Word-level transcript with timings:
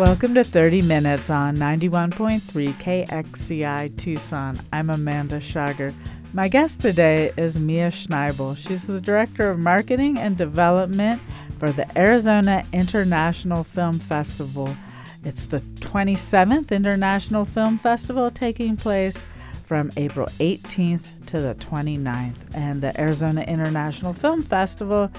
Welcome 0.00 0.32
to 0.36 0.44
30 0.44 0.80
Minutes 0.80 1.28
on 1.28 1.58
91.3 1.58 2.40
KXCI 2.40 3.98
Tucson. 3.98 4.58
I'm 4.72 4.88
Amanda 4.88 5.40
Shauger. 5.40 5.92
My 6.32 6.48
guest 6.48 6.80
today 6.80 7.34
is 7.36 7.58
Mia 7.58 7.90
Schnaible. 7.90 8.56
She's 8.56 8.84
the 8.84 8.98
Director 8.98 9.50
of 9.50 9.58
Marketing 9.58 10.16
and 10.16 10.38
Development 10.38 11.20
for 11.58 11.70
the 11.70 11.86
Arizona 11.98 12.64
International 12.72 13.62
Film 13.62 13.98
Festival. 13.98 14.74
It's 15.22 15.44
the 15.44 15.60
27th 15.80 16.70
International 16.70 17.44
Film 17.44 17.76
Festival 17.76 18.30
taking 18.30 18.78
place 18.78 19.22
from 19.66 19.92
April 19.98 20.28
18th 20.38 21.04
to 21.26 21.42
the 21.42 21.54
29th. 21.56 22.36
And 22.54 22.80
the 22.80 22.98
Arizona 22.98 23.42
International 23.42 24.14
Film 24.14 24.44
Festival 24.44 25.10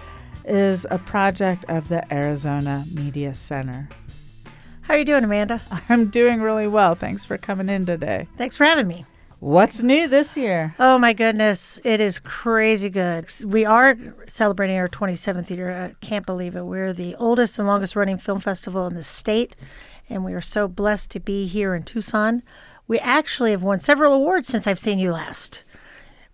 is 0.44 0.88
a 0.90 0.98
project 0.98 1.66
of 1.70 1.88
the 1.88 2.12
Arizona 2.12 2.84
Media 2.92 3.36
Center. 3.36 3.88
How 4.92 4.96
are 4.96 5.00
you 5.00 5.06
doing, 5.06 5.24
Amanda? 5.24 5.62
I'm 5.88 6.10
doing 6.10 6.42
really 6.42 6.68
well. 6.68 6.96
Thanks 6.96 7.26
for 7.26 7.38
coming 7.38 7.70
in 7.70 7.86
today. 7.86 8.28
Thanks 8.36 8.58
for 8.58 8.66
having 8.66 8.90
me. 8.90 9.06
What's 9.40 9.82
new 9.82 10.10
this 10.10 10.36
year? 10.36 10.76
Oh 10.80 10.98
my 10.98 11.14
goodness, 11.14 11.80
it 11.86 12.02
is 12.02 12.20
crazy 12.20 12.90
good. 12.90 13.32
We 13.46 13.64
are 13.64 13.96
celebrating 14.28 14.76
our 14.76 14.90
27th 14.90 15.50
year. 15.50 15.72
I 15.72 15.96
can't 16.06 16.26
believe 16.26 16.58
it. 16.58 16.64
We're 16.64 16.92
the 16.92 17.16
oldest 17.16 17.58
and 17.58 17.70
longest 17.70 17.96
running 17.96 18.18
film 18.18 18.42
festival 18.42 18.86
in 18.86 18.96
the 18.96 19.02
state, 19.02 19.56
and 20.10 20.26
we 20.26 20.34
are 20.34 20.42
so 20.42 20.68
blessed 20.68 21.10
to 21.12 21.22
be 21.22 21.48
here 21.48 21.74
in 21.74 21.84
Tucson. 21.84 22.44
We 22.86 23.00
actually 23.00 23.52
have 23.52 23.64
won 23.64 23.80
several 23.80 24.12
awards 24.12 24.50
since 24.50 24.68
I've 24.68 24.78
seen 24.78 25.00
you 25.00 25.14
last. 25.14 25.64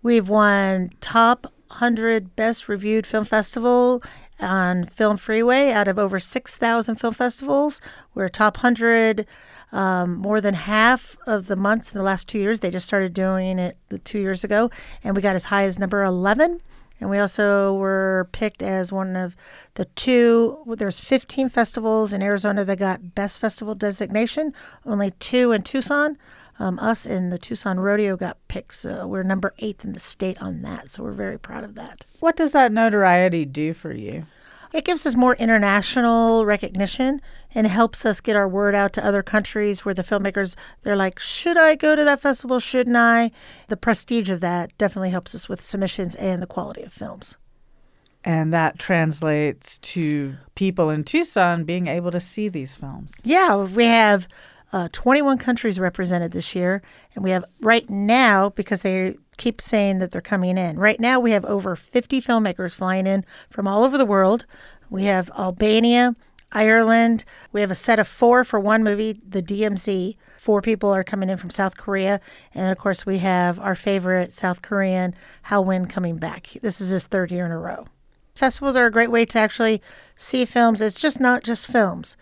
We've 0.02 0.28
won 0.28 0.90
top 1.00 1.44
100 1.68 2.34
best 2.34 2.68
reviewed 2.68 3.06
film 3.06 3.24
festival 3.24 4.02
on 4.40 4.86
Film 4.86 5.16
Freeway 5.16 5.70
out 5.70 5.88
of 5.88 5.98
over 5.98 6.18
6,000 6.18 6.96
film 6.96 7.14
festivals. 7.14 7.80
We're 8.14 8.28
top 8.28 8.58
100 8.58 9.26
um, 9.72 10.14
more 10.16 10.40
than 10.40 10.54
half 10.54 11.16
of 11.26 11.46
the 11.46 11.56
months 11.56 11.92
in 11.92 11.98
the 11.98 12.04
last 12.04 12.28
two 12.28 12.38
years. 12.38 12.60
They 12.60 12.70
just 12.70 12.86
started 12.86 13.12
doing 13.12 13.58
it 13.58 13.76
two 14.04 14.18
years 14.18 14.44
ago, 14.44 14.70
and 15.04 15.14
we 15.14 15.22
got 15.22 15.36
as 15.36 15.46
high 15.46 15.64
as 15.64 15.78
number 15.78 16.02
11. 16.02 16.60
And 17.00 17.10
we 17.10 17.18
also 17.18 17.74
were 17.74 18.28
picked 18.32 18.60
as 18.62 18.90
one 18.90 19.14
of 19.14 19.36
the 19.74 19.84
two. 19.84 20.58
There's 20.66 20.98
15 20.98 21.48
festivals 21.48 22.12
in 22.12 22.22
Arizona 22.22 22.64
that 22.64 22.78
got 22.78 23.14
best 23.14 23.38
festival 23.38 23.76
designation. 23.76 24.52
Only 24.84 25.12
two 25.12 25.52
in 25.52 25.62
Tucson. 25.62 26.18
Um, 26.60 26.78
us 26.80 27.06
and 27.06 27.32
the 27.32 27.38
Tucson 27.38 27.78
Rodeo 27.78 28.16
got 28.16 28.36
picked. 28.48 28.74
So 28.74 29.06
we're 29.06 29.22
number 29.22 29.54
eighth 29.58 29.84
in 29.84 29.92
the 29.92 30.00
state 30.00 30.40
on 30.42 30.62
that. 30.62 30.90
So 30.90 31.04
we're 31.04 31.12
very 31.12 31.38
proud 31.38 31.62
of 31.62 31.76
that. 31.76 32.04
What 32.20 32.36
does 32.36 32.52
that 32.52 32.72
notoriety 32.72 33.44
do 33.44 33.72
for 33.74 33.92
you? 33.92 34.26
It 34.72 34.84
gives 34.84 35.06
us 35.06 35.16
more 35.16 35.34
international 35.36 36.44
recognition 36.44 37.22
and 37.54 37.66
helps 37.66 38.04
us 38.04 38.20
get 38.20 38.36
our 38.36 38.48
word 38.48 38.74
out 38.74 38.92
to 38.94 39.04
other 39.04 39.22
countries 39.22 39.84
where 39.84 39.94
the 39.94 40.02
filmmakers 40.02 40.56
they're 40.82 40.96
like, 40.96 41.18
should 41.18 41.56
I 41.56 41.74
go 41.74 41.96
to 41.96 42.04
that 42.04 42.20
festival? 42.20 42.60
Shouldn't 42.60 42.96
I? 42.96 43.30
The 43.68 43.76
prestige 43.76 44.28
of 44.28 44.40
that 44.40 44.76
definitely 44.76 45.10
helps 45.10 45.34
us 45.34 45.48
with 45.48 45.62
submissions 45.62 46.14
and 46.16 46.42
the 46.42 46.46
quality 46.46 46.82
of 46.82 46.92
films. 46.92 47.36
And 48.24 48.52
that 48.52 48.78
translates 48.78 49.78
to 49.78 50.34
people 50.54 50.90
in 50.90 51.04
Tucson 51.04 51.64
being 51.64 51.86
able 51.86 52.10
to 52.10 52.20
see 52.20 52.48
these 52.48 52.76
films. 52.76 53.14
Yeah, 53.24 53.56
we 53.56 53.86
have 53.86 54.28
uh, 54.72 54.88
21 54.92 55.38
countries 55.38 55.78
represented 55.78 56.32
this 56.32 56.54
year. 56.54 56.82
And 57.14 57.24
we 57.24 57.30
have 57.30 57.44
right 57.60 57.88
now, 57.88 58.50
because 58.50 58.82
they 58.82 59.16
keep 59.36 59.60
saying 59.60 59.98
that 59.98 60.10
they're 60.10 60.20
coming 60.20 60.58
in, 60.58 60.78
right 60.78 61.00
now 61.00 61.20
we 61.20 61.30
have 61.32 61.44
over 61.44 61.76
50 61.76 62.20
filmmakers 62.20 62.74
flying 62.74 63.06
in 63.06 63.24
from 63.50 63.66
all 63.66 63.84
over 63.84 63.96
the 63.96 64.04
world. 64.04 64.46
We 64.90 65.04
have 65.04 65.30
Albania, 65.38 66.14
Ireland. 66.52 67.24
We 67.52 67.60
have 67.60 67.70
a 67.70 67.74
set 67.74 67.98
of 67.98 68.08
four 68.08 68.44
for 68.44 68.58
one 68.58 68.82
movie, 68.82 69.20
the 69.26 69.42
DMZ. 69.42 70.16
Four 70.38 70.62
people 70.62 70.90
are 70.90 71.04
coming 71.04 71.28
in 71.28 71.36
from 71.36 71.50
South 71.50 71.76
Korea. 71.76 72.20
And 72.54 72.72
of 72.72 72.78
course, 72.78 73.04
we 73.04 73.18
have 73.18 73.58
our 73.58 73.74
favorite 73.74 74.32
South 74.32 74.62
Korean, 74.62 75.14
Hal 75.42 75.64
Win, 75.64 75.86
coming 75.86 76.16
back. 76.16 76.56
This 76.62 76.80
is 76.80 76.90
his 76.90 77.06
third 77.06 77.30
year 77.30 77.44
in 77.44 77.52
a 77.52 77.58
row. 77.58 77.86
Festivals 78.34 78.76
are 78.76 78.86
a 78.86 78.92
great 78.92 79.10
way 79.10 79.24
to 79.26 79.38
actually 79.38 79.82
see 80.16 80.44
films. 80.44 80.80
It's 80.80 80.98
just 80.98 81.20
not 81.20 81.42
just 81.42 81.66
films. 81.66 82.16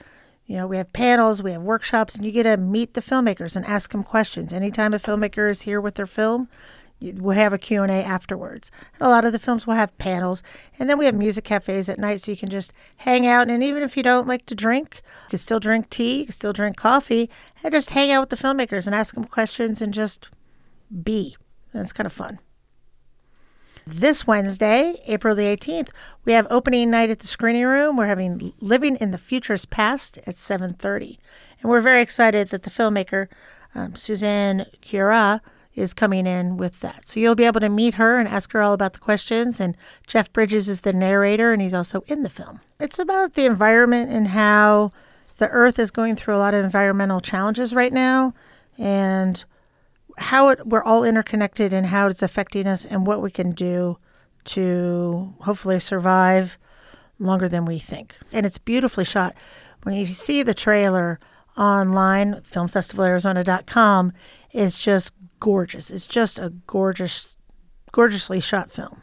You 0.46 0.58
know, 0.58 0.66
we 0.66 0.76
have 0.76 0.92
panels, 0.92 1.42
we 1.42 1.52
have 1.52 1.62
workshops, 1.62 2.14
and 2.14 2.24
you 2.24 2.30
get 2.30 2.44
to 2.44 2.56
meet 2.56 2.94
the 2.94 3.00
filmmakers 3.00 3.56
and 3.56 3.64
ask 3.66 3.90
them 3.90 4.04
questions. 4.04 4.52
Anytime 4.52 4.94
a 4.94 4.98
filmmaker 4.98 5.50
is 5.50 5.62
here 5.62 5.80
with 5.80 5.96
their 5.96 6.06
film, 6.06 6.48
we'll 7.00 7.36
have 7.36 7.52
a 7.52 7.58
Q&A 7.58 7.88
afterwards. 7.88 8.70
And 8.94 9.02
a 9.02 9.08
lot 9.08 9.24
of 9.24 9.32
the 9.32 9.40
films 9.40 9.66
will 9.66 9.74
have 9.74 9.96
panels. 9.98 10.44
And 10.78 10.88
then 10.88 10.98
we 10.98 11.06
have 11.06 11.16
music 11.16 11.44
cafes 11.44 11.88
at 11.88 11.98
night 11.98 12.20
so 12.20 12.30
you 12.30 12.36
can 12.36 12.48
just 12.48 12.72
hang 12.98 13.26
out. 13.26 13.50
And 13.50 13.62
even 13.62 13.82
if 13.82 13.96
you 13.96 14.04
don't 14.04 14.28
like 14.28 14.46
to 14.46 14.54
drink, 14.54 15.02
you 15.24 15.30
can 15.30 15.38
still 15.40 15.60
drink 15.60 15.90
tea, 15.90 16.20
you 16.20 16.24
can 16.26 16.32
still 16.32 16.52
drink 16.52 16.76
coffee, 16.76 17.28
and 17.64 17.72
just 17.72 17.90
hang 17.90 18.12
out 18.12 18.20
with 18.20 18.30
the 18.30 18.36
filmmakers 18.36 18.86
and 18.86 18.94
ask 18.94 19.14
them 19.14 19.24
questions 19.24 19.82
and 19.82 19.92
just 19.92 20.28
be. 21.02 21.36
It's 21.74 21.92
kind 21.92 22.06
of 22.06 22.12
fun. 22.12 22.38
This 23.88 24.26
Wednesday, 24.26 25.00
April 25.06 25.36
the 25.36 25.44
18th, 25.44 25.90
we 26.24 26.32
have 26.32 26.48
opening 26.50 26.90
night 26.90 27.08
at 27.08 27.20
the 27.20 27.28
screening 27.28 27.66
room. 27.66 27.96
We're 27.96 28.08
having 28.08 28.52
Living 28.60 28.96
in 28.96 29.12
the 29.12 29.18
Future's 29.18 29.64
Past 29.64 30.18
at 30.26 30.34
7:30. 30.34 31.18
And 31.62 31.70
we're 31.70 31.80
very 31.80 32.02
excited 32.02 32.48
that 32.48 32.64
the 32.64 32.70
filmmaker 32.70 33.28
um, 33.76 33.94
Suzanne 33.94 34.66
Cura 34.80 35.40
is 35.76 35.94
coming 35.94 36.26
in 36.26 36.56
with 36.56 36.80
that. 36.80 37.08
So 37.08 37.20
you'll 37.20 37.36
be 37.36 37.44
able 37.44 37.60
to 37.60 37.68
meet 37.68 37.94
her 37.94 38.18
and 38.18 38.28
ask 38.28 38.50
her 38.54 38.60
all 38.60 38.72
about 38.72 38.94
the 38.94 38.98
questions. 38.98 39.60
And 39.60 39.76
Jeff 40.04 40.32
Bridges 40.32 40.68
is 40.68 40.80
the 40.80 40.92
narrator, 40.92 41.52
and 41.52 41.62
he's 41.62 41.74
also 41.74 42.02
in 42.08 42.24
the 42.24 42.28
film. 42.28 42.60
It's 42.80 42.98
about 42.98 43.34
the 43.34 43.44
environment 43.44 44.10
and 44.10 44.26
how 44.28 44.90
the 45.36 45.48
Earth 45.50 45.78
is 45.78 45.92
going 45.92 46.16
through 46.16 46.34
a 46.34 46.38
lot 46.38 46.54
of 46.54 46.64
environmental 46.64 47.20
challenges 47.20 47.72
right 47.72 47.92
now, 47.92 48.34
and 48.76 49.44
how 50.18 50.48
it, 50.48 50.66
we're 50.66 50.82
all 50.82 51.04
interconnected 51.04 51.72
and 51.72 51.86
how 51.86 52.06
it's 52.06 52.22
affecting 52.22 52.66
us 52.66 52.84
and 52.84 53.06
what 53.06 53.22
we 53.22 53.30
can 53.30 53.52
do 53.52 53.98
to 54.44 55.34
hopefully 55.40 55.78
survive 55.78 56.58
longer 57.18 57.48
than 57.48 57.64
we 57.64 57.78
think. 57.78 58.16
And 58.32 58.46
it's 58.46 58.58
beautifully 58.58 59.04
shot. 59.04 59.34
When 59.82 59.94
you 59.94 60.06
see 60.06 60.42
the 60.42 60.54
trailer 60.54 61.20
online, 61.56 62.34
filmfestivalarizona.com, 62.42 64.12
it's 64.52 64.82
just 64.82 65.12
gorgeous. 65.40 65.90
It's 65.90 66.06
just 66.06 66.38
a 66.38 66.50
gorgeous, 66.66 67.36
gorgeously 67.92 68.40
shot 68.40 68.70
film. 68.70 69.02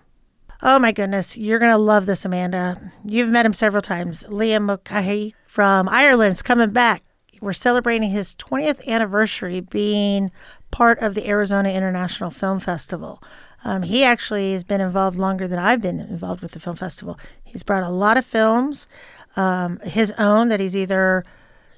Oh 0.62 0.80
my 0.80 0.94
goodness, 0.94 1.36
you're 1.36 1.60
going 1.60 1.72
to 1.72 1.78
love 1.78 2.06
this, 2.06 2.24
Amanda. 2.24 2.94
You've 3.06 3.30
met 3.30 3.46
him 3.46 3.54
several 3.54 3.82
times. 3.82 4.24
Liam 4.30 4.64
Mulcahy 4.64 5.36
from 5.46 5.90
Ireland 5.90 6.34
is 6.34 6.42
coming 6.42 6.72
back. 6.72 7.04
We're 7.42 7.52
celebrating 7.52 8.10
his 8.10 8.34
20th 8.36 8.88
anniversary 8.88 9.60
being 9.60 10.32
part 10.74 10.98
of 11.00 11.14
the 11.14 11.28
Arizona 11.28 11.70
International 11.70 12.32
Film 12.32 12.60
Festival. 12.60 13.22
Um, 13.64 13.84
he 13.84 14.04
actually 14.04 14.54
has 14.54 14.64
been 14.64 14.82
involved 14.82 15.20
longer 15.20 15.48
than 15.48 15.60
I've 15.60 15.82
been 15.82 16.00
involved 16.00 16.42
with 16.42 16.54
the 16.54 16.60
film 16.60 16.76
festival. 16.76 17.20
He's 17.44 17.62
brought 17.62 17.84
a 17.84 17.90
lot 17.90 18.18
of 18.18 18.26
films, 18.26 18.88
um, 19.36 19.78
his 19.84 20.12
own 20.18 20.50
that 20.50 20.60
he's 20.60 20.76
either 20.76 21.24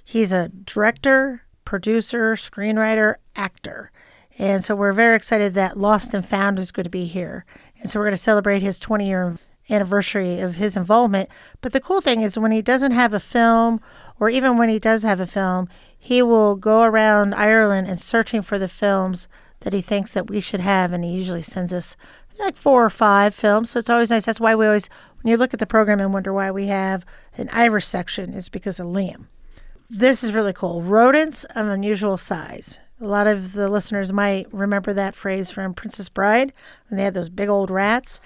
he's 0.05 0.31
a 0.31 0.47
director, 0.47 1.41
producer, 1.65 2.35
screenwriter, 2.35 3.15
actor. 3.35 3.91
And 4.39 4.63
so 4.63 4.77
we're 4.77 4.93
very 4.93 5.17
excited 5.17 5.55
that 5.55 5.77
Lost 5.77 6.13
and 6.13 6.25
Found 6.25 6.57
is 6.57 6.71
going 6.71 6.85
to 6.85 6.89
be 6.89 7.05
here. 7.05 7.45
And 7.81 7.91
so 7.91 7.99
we're 7.99 8.05
going 8.05 8.15
to 8.15 8.21
celebrate 8.21 8.61
his 8.61 8.79
20 8.79 9.05
year 9.05 9.37
anniversary 9.69 10.39
of 10.39 10.55
his 10.55 10.77
involvement. 10.77 11.29
But 11.59 11.73
the 11.73 11.81
cool 11.81 11.99
thing 11.99 12.21
is 12.21 12.39
when 12.39 12.53
he 12.53 12.61
doesn't 12.61 12.91
have 12.91 13.13
a 13.13 13.19
film, 13.19 13.81
or 14.21 14.29
even 14.29 14.57
when 14.57 14.69
he 14.69 14.79
does 14.79 15.03
have 15.03 15.19
a 15.19 15.27
film, 15.27 15.67
he 16.05 16.21
will 16.21 16.55
go 16.55 16.83
around 16.83 17.33
Ireland 17.33 17.87
and 17.87 17.99
searching 17.99 18.43
for 18.43 18.59
the 18.59 18.67
films 18.67 19.27
that 19.61 19.73
he 19.73 19.81
thinks 19.81 20.11
that 20.11 20.29
we 20.29 20.39
should 20.39 20.59
have, 20.59 20.91
and 20.93 21.03
he 21.03 21.09
usually 21.09 21.41
sends 21.41 21.73
us 21.73 21.97
like 22.37 22.55
four 22.55 22.85
or 22.85 22.91
five 22.91 23.33
films. 23.33 23.71
So 23.71 23.79
it's 23.79 23.89
always 23.89 24.11
nice. 24.11 24.27
That's 24.27 24.39
why 24.39 24.53
we 24.53 24.67
always, 24.67 24.87
when 25.23 25.31
you 25.31 25.37
look 25.37 25.51
at 25.51 25.59
the 25.59 25.65
program 25.65 25.99
and 25.99 26.13
wonder 26.13 26.31
why 26.31 26.51
we 26.51 26.67
have 26.67 27.07
an 27.37 27.49
Irish 27.51 27.87
section, 27.87 28.35
it's 28.35 28.49
because 28.49 28.79
of 28.79 28.85
Liam. 28.85 29.29
This 29.89 30.23
is 30.23 30.31
really 30.31 30.53
cool. 30.53 30.83
Rodents 30.83 31.43
of 31.55 31.65
unusual 31.69 32.17
size. 32.17 32.77
A 33.01 33.07
lot 33.07 33.25
of 33.25 33.53
the 33.53 33.67
listeners 33.67 34.13
might 34.13 34.45
remember 34.53 34.93
that 34.93 35.15
phrase 35.15 35.49
from 35.49 35.73
Princess 35.73 36.07
Bride 36.07 36.53
when 36.87 36.97
they 36.97 37.03
had 37.03 37.15
those 37.15 37.29
big 37.29 37.49
old 37.49 37.71
rats. 37.71 38.21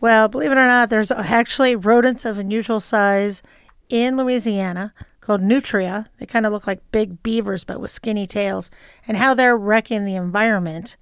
Well, 0.00 0.26
believe 0.26 0.50
it 0.50 0.58
or 0.58 0.66
not, 0.66 0.90
there's 0.90 1.12
actually 1.12 1.76
rodents 1.76 2.24
of 2.24 2.38
unusual 2.38 2.80
size 2.80 3.40
in 3.88 4.16
Louisiana 4.16 4.92
called 5.30 5.42
nutria. 5.42 6.10
They 6.18 6.26
kind 6.26 6.44
of 6.44 6.52
look 6.52 6.66
like 6.66 6.90
big 6.90 7.22
beavers, 7.22 7.62
but 7.62 7.80
with 7.80 7.92
skinny 7.92 8.26
tails, 8.26 8.68
and 9.06 9.16
how 9.16 9.32
they're 9.32 9.56
wrecking 9.56 10.04
the 10.04 10.16
environment. 10.16 10.96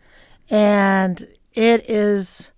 And 0.50 1.26
it 1.54 1.88
is, 1.88 2.50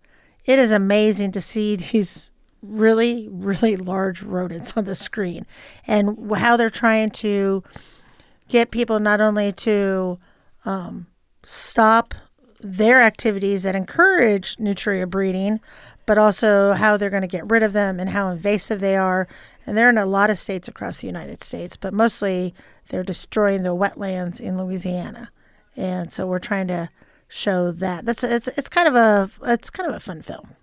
it 0.44 0.58
is 0.58 0.72
amazing 0.72 1.31
to 1.31 1.40
see 1.40 1.76
these 1.93 2.32
really, 2.61 3.28
really 3.31 3.76
large 3.76 4.20
rodents 4.20 4.72
on 4.76 4.84
the 4.84 4.96
screen, 4.96 5.46
and 5.87 6.34
how 6.34 6.56
they're 6.56 6.70
trying 6.70 7.11
to 7.11 7.62
get 8.49 8.73
people 8.73 8.99
not 8.99 9.20
only 9.20 9.52
to 9.52 10.19
um, 10.64 11.06
stop 11.44 12.14
their 12.58 13.00
activities 13.00 13.62
that 13.62 13.76
encourage 13.76 14.58
nutria 14.58 15.06
breeding, 15.06 15.61
but 16.05 16.19
also 16.19 16.73
how 16.73 16.96
they're 16.96 17.11
going 17.11 17.23
to 17.23 17.28
get 17.28 17.49
rid 17.49 17.62
of 17.62 17.73
them 17.73 18.00
and 18.00 18.11
how 18.11 18.28
invasive 18.28 18.81
they 18.81 18.96
are 18.96 19.28
And 19.70 19.78
they're 19.78 19.88
in 19.88 19.99
a 19.99 20.05
lot 20.05 20.31
of 20.31 20.38
states 20.40 20.67
across 20.67 21.00
the 21.00 21.06
United 21.06 21.44
States, 21.44 21.76
but 21.76 21.94
mostly 21.94 22.52
they're 22.88 23.05
destroying 23.05 23.62
the 23.62 23.69
wetlands 23.69 24.40
in 24.40 24.58
Louisiana. 24.58 25.31
And 25.76 26.12
so 26.12 26.26
we're 26.26 26.40
trying 26.40 26.67
to 26.67 26.90
show 27.28 27.70
that. 27.70 28.05
That's 28.05 28.25
it's 28.25 28.49
it's 28.49 28.69
kind 28.69 28.88
of 28.88 28.96
a 28.96 29.31
it's 29.44 29.70
kind 29.70 29.88
of 29.88 29.94
a 29.94 30.00
fun 30.00 30.22
film. 30.22 30.56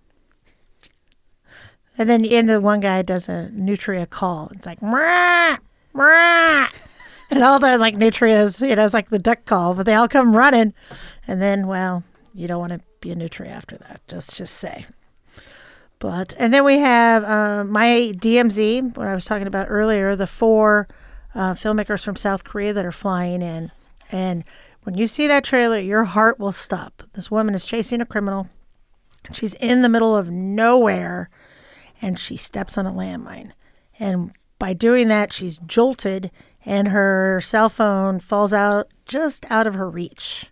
And 1.98 2.09
then 2.09 2.25
and 2.25 2.50
the 2.50 2.59
one 2.59 2.81
guy 2.81 3.01
does 3.01 3.30
a 3.30 3.50
nutria 3.54 4.07
call. 4.07 4.51
It's 4.54 4.65
like 4.65 4.81
Mwah! 4.81 5.60
Mwah! 5.95 6.68
and 7.30 7.44
all 7.45 7.60
the 7.60 7.77
like 7.77 7.95
nutrias, 7.95 8.60
you 8.60 8.75
know, 8.75 8.83
it's 8.83 8.94
like 8.94 9.10
the 9.10 9.19
duck 9.19 9.45
call, 9.45 9.74
but 9.74 9.86
they 9.86 9.94
all 9.94 10.10
come 10.10 10.36
running. 10.36 10.74
And 11.30 11.42
then, 11.42 11.68
well, 11.68 12.03
you 12.33 12.50
don't 12.50 12.60
want 12.60 12.74
to 12.74 12.81
be 13.00 13.12
a 13.12 13.15
nutria 13.15 13.51
after 13.51 13.77
that. 13.77 14.01
Just 14.10 14.36
just 14.36 14.56
say. 14.56 14.86
But 16.00 16.36
and 16.38 16.54
then 16.54 16.64
we 16.64 16.78
have 16.80 17.24
uh, 17.24 17.64
my 17.64 18.14
DMZ, 18.16 18.96
what 18.96 19.08
I 19.08 19.16
was 19.16 19.26
talking 19.26 19.48
about 19.48 19.68
earlier, 19.70 20.16
the 20.16 20.28
four 20.28 20.88
uh, 21.34 21.54
filmmakers 21.54 22.04
from 22.04 22.16
South 22.16 22.44
Korea 22.44 22.74
that 22.74 22.86
are 22.86 22.92
flying 22.92 23.42
in, 23.42 23.72
and 24.12 24.44
when 24.84 24.96
you 24.96 25.08
see 25.08 25.28
that 25.28 25.44
trailer, 25.44 25.80
your 25.80 26.06
heart 26.06 26.40
will 26.40 26.52
stop. 26.52 27.04
This 27.14 27.32
woman 27.32 27.56
is 27.56 27.66
chasing 27.66 28.00
a 28.00 28.06
criminal. 28.06 28.48
She's 29.34 29.56
in 29.56 29.82
the 29.82 29.90
middle 29.90 30.16
of 30.16 30.30
nowhere, 30.30 31.30
and 32.02 32.20
she 32.20 32.38
steps 32.38 32.78
on 32.78 32.86
a 32.86 32.94
landmine, 32.94 33.52
and 34.00 34.32
by 34.60 34.74
doing 34.74 35.08
that, 35.08 35.34
she's 35.34 35.58
jolted, 35.58 36.32
and 36.64 36.90
her 36.90 37.42
cell 37.42 37.70
phone 37.70 38.20
falls 38.20 38.54
out 38.54 38.88
just 39.06 39.46
out 39.52 39.68
of 39.68 39.76
her 39.76 39.90
reach. 39.90 40.52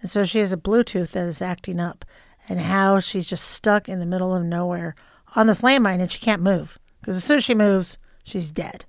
And 0.00 0.10
so 0.10 0.24
she 0.24 0.40
has 0.40 0.52
a 0.52 0.56
Bluetooth 0.56 1.10
that 1.12 1.26
is 1.26 1.42
acting 1.42 1.80
up 1.80 2.04
and 2.48 2.60
how 2.60 3.00
she's 3.00 3.26
just 3.26 3.50
stuck 3.50 3.88
in 3.88 4.00
the 4.00 4.06
middle 4.06 4.34
of 4.34 4.44
nowhere 4.44 4.94
on 5.34 5.46
this 5.46 5.62
landmine 5.62 6.00
and 6.00 6.10
she 6.10 6.18
can't 6.18 6.42
move 6.42 6.78
because 7.00 7.16
as 7.16 7.24
soon 7.24 7.38
as 7.38 7.44
she 7.44 7.54
moves, 7.54 7.98
she's 8.24 8.50
dead. 8.50 8.84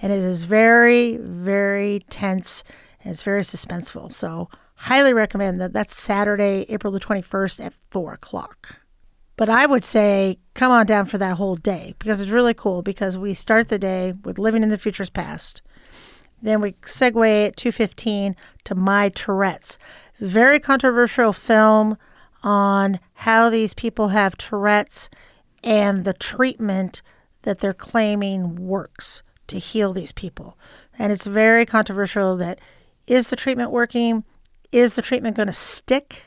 And 0.00 0.12
it 0.12 0.20
is 0.20 0.44
very, 0.44 1.16
very 1.16 2.04
tense 2.08 2.64
and 3.02 3.10
it's 3.10 3.22
very 3.22 3.42
suspenseful. 3.42 4.12
So, 4.12 4.48
highly 4.74 5.12
recommend 5.12 5.60
that. 5.60 5.72
That's 5.72 5.96
Saturday, 5.96 6.64
April 6.68 6.92
the 6.92 7.00
21st 7.00 7.66
at 7.66 7.74
4 7.90 8.14
o'clock. 8.14 8.80
But 9.36 9.48
I 9.48 9.66
would 9.66 9.84
say 9.84 10.38
come 10.54 10.72
on 10.72 10.86
down 10.86 11.06
for 11.06 11.18
that 11.18 11.36
whole 11.36 11.56
day 11.56 11.94
because 11.98 12.20
it's 12.20 12.30
really 12.30 12.54
cool 12.54 12.82
because 12.82 13.16
we 13.16 13.34
start 13.34 13.68
the 13.68 13.78
day 13.78 14.14
with 14.24 14.38
Living 14.38 14.62
in 14.62 14.68
the 14.68 14.78
Future's 14.78 15.10
Past. 15.10 15.62
Then 16.42 16.60
we 16.60 16.72
segue 16.72 17.48
at 17.48 17.56
2.15 17.56 18.34
to 18.64 18.74
My 18.74 19.08
Tourette's. 19.10 19.78
Very 20.20 20.58
controversial 20.58 21.32
film 21.32 21.96
on 22.42 23.00
how 23.14 23.50
these 23.50 23.74
people 23.74 24.08
have 24.08 24.36
Tourette's 24.36 25.08
and 25.62 26.04
the 26.04 26.12
treatment 26.12 27.02
that 27.42 27.58
they're 27.58 27.74
claiming 27.74 28.56
works 28.56 29.22
to 29.48 29.58
heal 29.58 29.92
these 29.92 30.12
people. 30.12 30.56
And 30.98 31.12
it's 31.12 31.26
very 31.26 31.66
controversial 31.66 32.36
that 32.36 32.60
is 33.06 33.28
the 33.28 33.36
treatment 33.36 33.70
working? 33.70 34.24
Is 34.70 34.92
the 34.92 35.02
treatment 35.02 35.36
going 35.36 35.46
to 35.46 35.52
stick? 35.52 36.24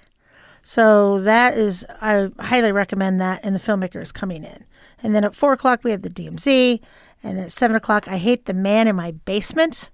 So 0.64 1.22
that 1.22 1.58
is, 1.58 1.86
I 2.02 2.30
highly 2.40 2.72
recommend 2.72 3.22
that. 3.22 3.42
And 3.44 3.56
the 3.56 3.60
filmmaker 3.60 4.02
is 4.02 4.12
coming 4.12 4.44
in. 4.44 4.66
And 5.02 5.16
then 5.16 5.24
at 5.24 5.36
four 5.36 5.54
o'clock, 5.54 5.84
we 5.84 5.92
have 5.92 6.02
the 6.02 6.10
DMZ. 6.10 6.80
And 7.24 7.38
then 7.38 7.46
at 7.46 7.52
seven 7.52 7.76
o'clock, 7.76 8.08
I 8.08 8.18
Hate 8.18 8.46
the 8.46 8.54
Man 8.54 8.88
in 8.88 8.96
My 8.96 9.12
Basement. 9.12 9.92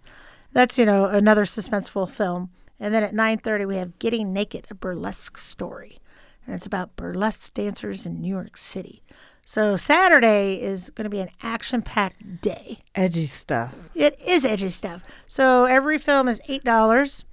That's, 0.53 0.77
you 0.77 0.85
know, 0.85 1.05
another 1.05 1.43
suspenseful 1.43 2.09
film. 2.09 2.51
And 2.79 2.93
then 2.93 3.03
at 3.03 3.13
9.30, 3.13 3.67
we 3.67 3.77
have 3.77 3.99
Getting 3.99 4.31
Naked, 4.31 4.67
a 4.69 4.75
burlesque 4.75 5.37
story 5.37 5.99
and 6.47 6.55
it's 6.55 6.65
about 6.65 6.95
burlesque 6.95 7.53
dancers 7.53 8.07
in 8.07 8.21
New 8.21 8.29
York 8.33 8.57
City. 8.57 9.03
So 9.45 9.75
Saturday 9.75 10.61
is 10.61 10.89
going 10.89 11.03
to 11.03 11.09
be 11.09 11.19
an 11.19 11.29
action-packed 11.41 12.41
day. 12.41 12.79
Edgy 12.95 13.25
stuff. 13.27 13.75
It 13.93 14.19
is 14.19 14.43
edgy 14.43 14.69
stuff. 14.69 15.03
So 15.27 15.65
every 15.65 15.97
film 15.97 16.27
is 16.27 16.41
eight 16.49 16.63
dollars. 16.63 17.23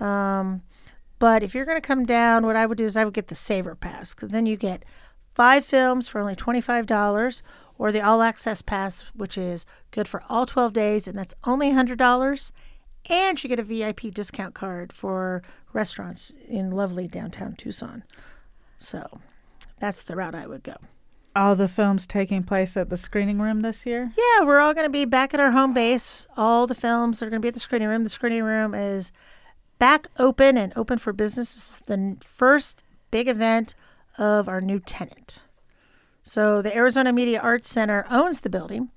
Um, 0.00 0.62
but 1.18 1.42
if 1.42 1.54
you're 1.54 1.64
going 1.64 1.80
to 1.80 1.86
come 1.86 2.06
down, 2.06 2.46
what 2.46 2.56
I 2.56 2.64
would 2.64 2.78
do 2.78 2.86
is 2.86 2.96
I 2.96 3.04
would 3.04 3.12
get 3.12 3.28
the 3.28 3.34
Saver 3.34 3.74
Pass, 3.74 4.14
because 4.14 4.30
then 4.30 4.46
you 4.46 4.56
get 4.56 4.84
five 5.34 5.64
films 5.64 6.08
for 6.08 6.20
only 6.20 6.36
twenty-five 6.36 6.86
dollars, 6.86 7.42
or 7.76 7.92
the 7.92 8.00
All 8.00 8.22
Access 8.22 8.62
Pass, 8.62 9.04
which 9.14 9.36
is 9.36 9.66
good 9.90 10.08
for 10.08 10.22
all 10.28 10.46
twelve 10.46 10.72
days, 10.72 11.08
and 11.08 11.18
that's 11.18 11.34
only 11.44 11.72
hundred 11.72 11.98
dollars. 11.98 12.52
And 13.10 13.42
you 13.42 13.48
get 13.48 13.58
a 13.58 13.62
VIP 13.62 14.12
discount 14.12 14.54
card 14.54 14.92
for 14.92 15.42
restaurants 15.72 16.32
in 16.46 16.70
lovely 16.70 17.06
downtown 17.06 17.54
Tucson. 17.56 18.04
So 18.78 19.20
that's 19.78 20.02
the 20.02 20.16
route 20.16 20.34
I 20.34 20.46
would 20.46 20.62
go. 20.62 20.76
All 21.36 21.54
the 21.54 21.68
films 21.68 22.06
taking 22.06 22.42
place 22.42 22.76
at 22.76 22.88
the 22.88 22.96
screening 22.96 23.38
room 23.38 23.60
this 23.60 23.86
year? 23.86 24.12
Yeah, 24.16 24.44
we're 24.44 24.58
all 24.58 24.74
going 24.74 24.86
to 24.86 24.90
be 24.90 25.04
back 25.04 25.34
at 25.34 25.40
our 25.40 25.52
home 25.52 25.72
base. 25.72 26.26
All 26.36 26.66
the 26.66 26.74
films 26.74 27.22
are 27.22 27.30
going 27.30 27.40
to 27.40 27.44
be 27.44 27.48
at 27.48 27.54
the 27.54 27.60
screening 27.60 27.88
room. 27.88 28.02
The 28.02 28.10
screening 28.10 28.42
room 28.42 28.74
is 28.74 29.12
back 29.78 30.08
open 30.18 30.56
and 30.56 30.72
open 30.74 30.98
for 30.98 31.12
business. 31.12 31.54
This 31.54 31.70
is 31.70 31.80
the 31.86 32.16
first 32.24 32.82
big 33.10 33.28
event 33.28 33.74
of 34.16 34.48
our 34.48 34.60
new 34.60 34.80
tenant. 34.80 35.44
So, 36.22 36.60
the 36.60 36.74
Arizona 36.76 37.12
Media 37.12 37.40
Arts 37.40 37.70
Center 37.70 38.04
owns 38.10 38.40
the 38.40 38.50
building, 38.50 38.90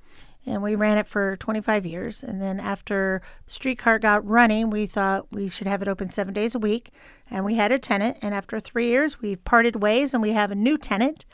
and 0.45 0.63
we 0.63 0.75
ran 0.75 0.97
it 0.97 1.07
for 1.07 1.35
25 1.35 1.85
years. 1.85 2.23
And 2.23 2.41
then 2.41 2.59
after 2.59 3.21
the 3.45 3.51
streetcar 3.51 3.99
got 3.99 4.27
running, 4.27 4.69
we 4.69 4.88
thought 4.88 5.27
we 5.31 5.49
should 5.49 5.67
have 5.67 5.81
it 5.81 5.88
open 5.88 6.09
seven 6.09 6.33
days 6.33 6.55
a 6.55 6.59
week. 6.59 6.91
And 7.29 7.45
we 7.45 7.55
had 7.55 7.71
a 7.71 7.77
tenant. 7.77 8.17
And 8.21 8.33
after 8.33 8.59
three 8.59 8.88
years, 8.88 9.21
we 9.21 9.35
parted 9.35 9.81
ways 9.81 10.13
and 10.13 10.21
we 10.21 10.31
have 10.31 10.51
a 10.51 10.55
new 10.55 10.77
tenant. 10.77 11.25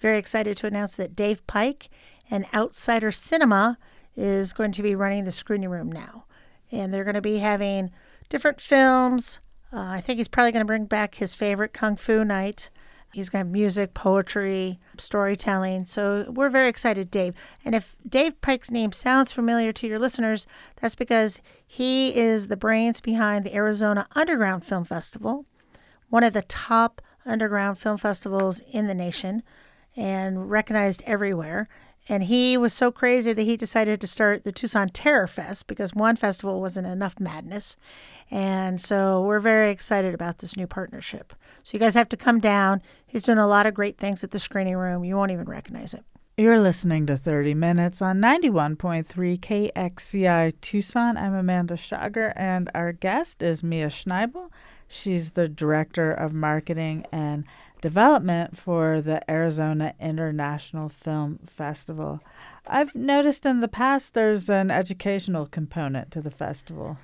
Very 0.00 0.18
excited 0.18 0.56
to 0.58 0.66
announce 0.66 0.96
that 0.96 1.14
Dave 1.14 1.46
Pike 1.46 1.88
and 2.30 2.46
Outsider 2.52 3.12
Cinema 3.12 3.78
is 4.16 4.52
going 4.52 4.72
to 4.72 4.82
be 4.82 4.94
running 4.94 5.24
the 5.24 5.32
screening 5.32 5.70
room 5.70 5.90
now. 5.92 6.24
And 6.72 6.92
they're 6.92 7.04
going 7.04 7.14
to 7.14 7.22
be 7.22 7.38
having 7.38 7.92
different 8.28 8.60
films. 8.60 9.38
Uh, 9.72 9.80
I 9.80 10.00
think 10.00 10.18
he's 10.18 10.28
probably 10.28 10.52
going 10.52 10.64
to 10.64 10.66
bring 10.66 10.86
back 10.86 11.16
his 11.16 11.34
favorite 11.34 11.72
Kung 11.72 11.96
Fu 11.96 12.24
Night. 12.24 12.70
He's 13.16 13.30
got 13.30 13.46
music, 13.46 13.94
poetry, 13.94 14.78
storytelling. 14.98 15.86
So 15.86 16.26
we're 16.28 16.50
very 16.50 16.68
excited, 16.68 17.10
Dave. 17.10 17.34
And 17.64 17.74
if 17.74 17.96
Dave 18.06 18.38
Pike's 18.42 18.70
name 18.70 18.92
sounds 18.92 19.32
familiar 19.32 19.72
to 19.72 19.86
your 19.86 19.98
listeners, 19.98 20.46
that's 20.82 20.94
because 20.94 21.40
he 21.66 22.14
is 22.14 22.48
the 22.48 22.58
brains 22.58 23.00
behind 23.00 23.46
the 23.46 23.54
Arizona 23.54 24.06
Underground 24.14 24.66
Film 24.66 24.84
Festival, 24.84 25.46
one 26.10 26.24
of 26.24 26.34
the 26.34 26.42
top 26.42 27.00
underground 27.24 27.78
film 27.78 27.96
festivals 27.96 28.60
in 28.70 28.86
the 28.86 28.94
nation 28.94 29.42
and 29.96 30.50
recognized 30.50 31.02
everywhere. 31.06 31.70
And 32.08 32.24
he 32.24 32.56
was 32.56 32.72
so 32.72 32.92
crazy 32.92 33.32
that 33.32 33.42
he 33.42 33.56
decided 33.56 34.00
to 34.00 34.06
start 34.06 34.44
the 34.44 34.52
Tucson 34.52 34.88
Terror 34.90 35.26
Fest 35.26 35.66
because 35.66 35.92
one 35.92 36.14
festival 36.14 36.60
wasn't 36.60 36.86
enough 36.86 37.18
madness. 37.18 37.76
And 38.30 38.80
so 38.80 39.22
we're 39.22 39.40
very 39.40 39.70
excited 39.70 40.14
about 40.14 40.38
this 40.38 40.56
new 40.56 40.66
partnership. 40.66 41.32
So 41.64 41.74
you 41.74 41.80
guys 41.80 41.94
have 41.94 42.08
to 42.10 42.16
come 42.16 42.38
down. 42.38 42.80
He's 43.06 43.24
doing 43.24 43.38
a 43.38 43.46
lot 43.46 43.66
of 43.66 43.74
great 43.74 43.98
things 43.98 44.22
at 44.22 44.30
the 44.30 44.38
screening 44.38 44.76
room. 44.76 45.04
You 45.04 45.16
won't 45.16 45.32
even 45.32 45.46
recognize 45.46 45.94
it. 45.94 46.04
You're 46.38 46.60
listening 46.60 47.06
to 47.06 47.16
30 47.16 47.54
Minutes 47.54 48.02
on 48.02 48.20
91.3 48.20 49.40
KXCI 49.40 50.52
Tucson. 50.60 51.16
I'm 51.16 51.34
Amanda 51.34 51.74
Shauger, 51.74 52.34
and 52.36 52.70
our 52.74 52.92
guest 52.92 53.42
is 53.42 53.62
Mia 53.62 53.88
Schnaible. 53.88 54.50
She's 54.86 55.30
the 55.30 55.48
Director 55.48 56.12
of 56.12 56.34
Marketing 56.34 57.06
and 57.10 57.44
Development 57.80 58.56
for 58.56 59.00
the 59.00 59.28
Arizona 59.30 59.94
International 60.00 60.88
Film 60.88 61.40
Festival. 61.46 62.20
I've 62.66 62.94
noticed 62.94 63.46
in 63.46 63.60
the 63.60 63.68
past 63.68 64.14
there's 64.14 64.48
an 64.48 64.70
educational 64.70 65.46
component 65.46 66.10
to 66.12 66.20
the 66.20 66.30
festival. 66.30 66.98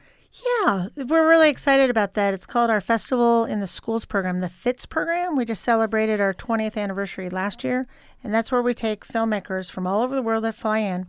Yeah, 0.65 0.87
we're 0.97 1.29
really 1.29 1.51
excited 1.51 1.91
about 1.91 2.15
that. 2.15 2.33
It's 2.33 2.47
called 2.47 2.71
our 2.71 2.81
Festival 2.81 3.45
in 3.45 3.61
the 3.61 3.67
Schools 3.67 4.07
program, 4.07 4.41
the 4.41 4.49
FITS 4.49 4.87
program. 4.87 5.37
We 5.37 5.45
just 5.45 5.63
celebrated 5.63 6.23
our 6.23 6.33
20th 6.33 6.79
anniversary 6.79 7.29
last 7.29 7.63
year, 7.65 7.87
and 8.25 8.33
that's 8.33 8.51
where 8.51 8.63
we 8.63 8.73
take 8.73 9.07
filmmakers 9.07 9.71
from 9.71 9.87
all 9.87 10.01
over 10.01 10.15
the 10.15 10.23
world 10.23 10.45
that 10.45 10.55
fly 10.55 10.79
in. 10.79 11.07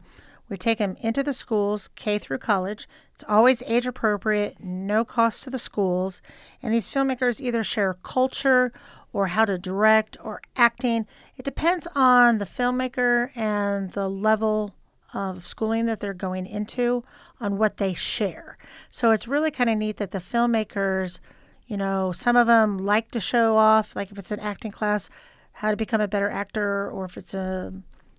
We 0.49 0.57
take 0.57 0.77
them 0.77 0.97
into 0.99 1.23
the 1.23 1.33
schools, 1.33 1.89
K 1.95 2.19
through 2.19 2.39
college. 2.39 2.87
It's 3.15 3.23
always 3.27 3.63
age 3.63 3.87
appropriate, 3.87 4.57
no 4.59 5.05
cost 5.05 5.43
to 5.43 5.49
the 5.49 5.57
schools. 5.57 6.21
And 6.61 6.73
these 6.73 6.89
filmmakers 6.89 7.39
either 7.39 7.63
share 7.63 7.93
culture 8.03 8.73
or 9.13 9.27
how 9.27 9.45
to 9.45 9.57
direct 9.57 10.17
or 10.21 10.41
acting. 10.57 11.05
It 11.37 11.45
depends 11.45 11.87
on 11.95 12.39
the 12.39 12.45
filmmaker 12.45 13.29
and 13.37 13.91
the 13.91 14.09
level 14.09 14.73
of 15.13 15.45
schooling 15.45 15.85
that 15.85 15.99
they're 15.99 16.13
going 16.13 16.47
into 16.47 17.03
on 17.39 17.57
what 17.57 17.77
they 17.77 17.93
share. 17.93 18.57
So 18.89 19.11
it's 19.11 19.27
really 19.27 19.51
kind 19.51 19.69
of 19.69 19.77
neat 19.77 19.97
that 19.97 20.11
the 20.11 20.17
filmmakers, 20.17 21.19
you 21.67 21.77
know, 21.77 22.11
some 22.11 22.35
of 22.35 22.47
them 22.47 22.79
like 22.79 23.11
to 23.11 23.19
show 23.19 23.55
off, 23.55 23.95
like 23.95 24.11
if 24.11 24.17
it's 24.17 24.31
an 24.31 24.39
acting 24.39 24.71
class, 24.71 25.09
how 25.53 25.69
to 25.69 25.77
become 25.77 26.01
a 26.01 26.07
better 26.07 26.29
actor, 26.29 26.89
or 26.89 27.05
if 27.05 27.15
it's 27.15 27.35
a, 27.35 27.71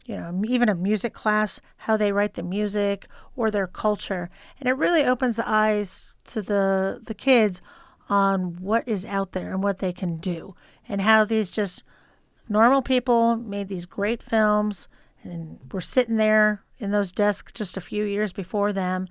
you 0.07 0.17
know, 0.17 0.43
even 0.47 0.69
a 0.69 0.75
music 0.75 1.13
class, 1.13 1.61
how 1.79 1.97
they 1.97 2.13
write 2.13 2.35
the 2.35 2.43
music 2.43 3.09
or 3.35 3.51
their 3.51 3.67
culture. 3.67 4.31
And 4.61 4.69
it 4.69 4.73
really 4.73 5.05
opens 5.05 5.37
the 5.37 5.49
eyes 5.49 6.13
to 6.27 6.41
the 6.41 7.01
the 7.03 7.15
kids 7.15 7.61
on 8.09 8.57
what 8.61 8.87
is 8.87 9.05
out 9.05 9.33
there 9.33 9.51
and 9.51 9.63
what 9.63 9.79
they 9.79 9.93
can 9.93 10.19
do 10.19 10.55
and 10.89 11.01
how 11.01 11.25
these 11.25 11.51
just 11.51 11.83
normal 12.49 12.83
people 12.83 13.37
made 13.37 13.69
these 13.69 13.87
great 13.87 14.23
films 14.23 14.89
and 15.23 15.59
we're 15.73 15.81
sitting 15.81 16.17
there 16.17 16.63
in 16.79 16.91
those 16.91 17.13
desks 17.13 17.53
just 17.53 17.77
a 17.77 17.81
few 17.81 18.05
years 18.05 18.33
before 18.33 18.73
them, 18.73 19.09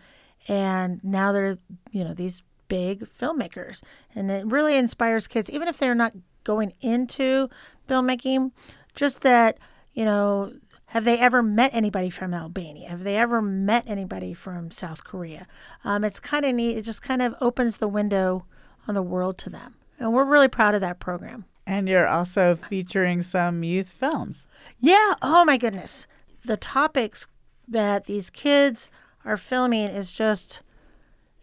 and 0.48 1.04
now 1.04 1.32
they're 1.32 1.58
you 1.92 2.04
know 2.04 2.14
these 2.14 2.44
big 2.68 3.08
filmmakers, 3.20 3.82
and 4.16 4.30
it 4.30 4.46
really 4.46 4.78
inspires 4.78 5.28
kids, 5.28 5.50
even 5.50 5.68
if 5.68 5.78
they're 5.78 5.96
not 5.96 6.14
going 6.44 6.74
into 6.82 7.50
filmmaking, 7.90 8.52
just 8.96 9.22
that 9.22 9.58
you 9.94 10.06
know 10.06 10.54
have 10.88 11.06
they 11.06 11.18
ever 11.18 11.42
met 11.42 11.74
anybody 11.74 12.12
from 12.12 12.36
Albania? 12.36 12.90
Have 12.90 13.04
they 13.04 13.18
ever 13.18 13.42
met 13.42 13.86
anybody 13.88 14.36
from 14.36 14.70
South 14.70 15.04
Korea? 15.04 15.48
Um, 15.84 16.04
it's 16.04 16.20
kind 16.20 16.46
of 16.46 16.54
neat. 16.54 16.78
It 16.78 16.84
just 16.84 17.02
kind 17.02 17.24
of 17.24 17.34
opens 17.42 17.78
the 17.78 17.88
window 17.88 18.46
on 18.88 18.94
the 18.94 19.02
world 19.02 19.40
to 19.40 19.50
them. 19.50 19.74
And 19.98 20.14
we're 20.14 20.24
really 20.24 20.50
proud 20.50 20.76
of 20.76 20.82
that 20.82 21.00
program. 21.00 21.46
And 21.66 21.88
you're 21.88 22.08
also 22.08 22.56
featuring 22.56 23.22
some 23.22 23.64
youth 23.64 23.90
films. 23.90 24.48
Yeah. 24.80 25.16
Oh, 25.22 25.46
my 25.46 25.58
goodness. 25.58 26.08
The 26.46 26.58
topics 26.58 27.28
that 27.68 28.06
these 28.06 28.30
kids 28.30 28.90
are 29.24 29.38
filming 29.38 29.88
is 29.88 30.12
just, 30.12 30.62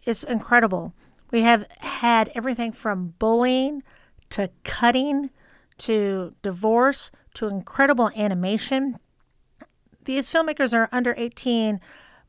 it's 0.04 0.22
incredible. 0.22 0.92
We 1.30 1.42
have 1.42 1.66
had 1.78 2.30
everything 2.34 2.72
from 2.72 3.14
bullying 3.18 3.82
to 4.30 4.50
cutting 4.64 5.30
to 5.78 6.34
divorce 6.42 7.10
to 7.34 7.48
incredible 7.48 8.10
animation 8.14 8.98
these 10.04 10.28
filmmakers 10.28 10.74
are 10.74 10.88
under 10.92 11.14
18, 11.16 11.80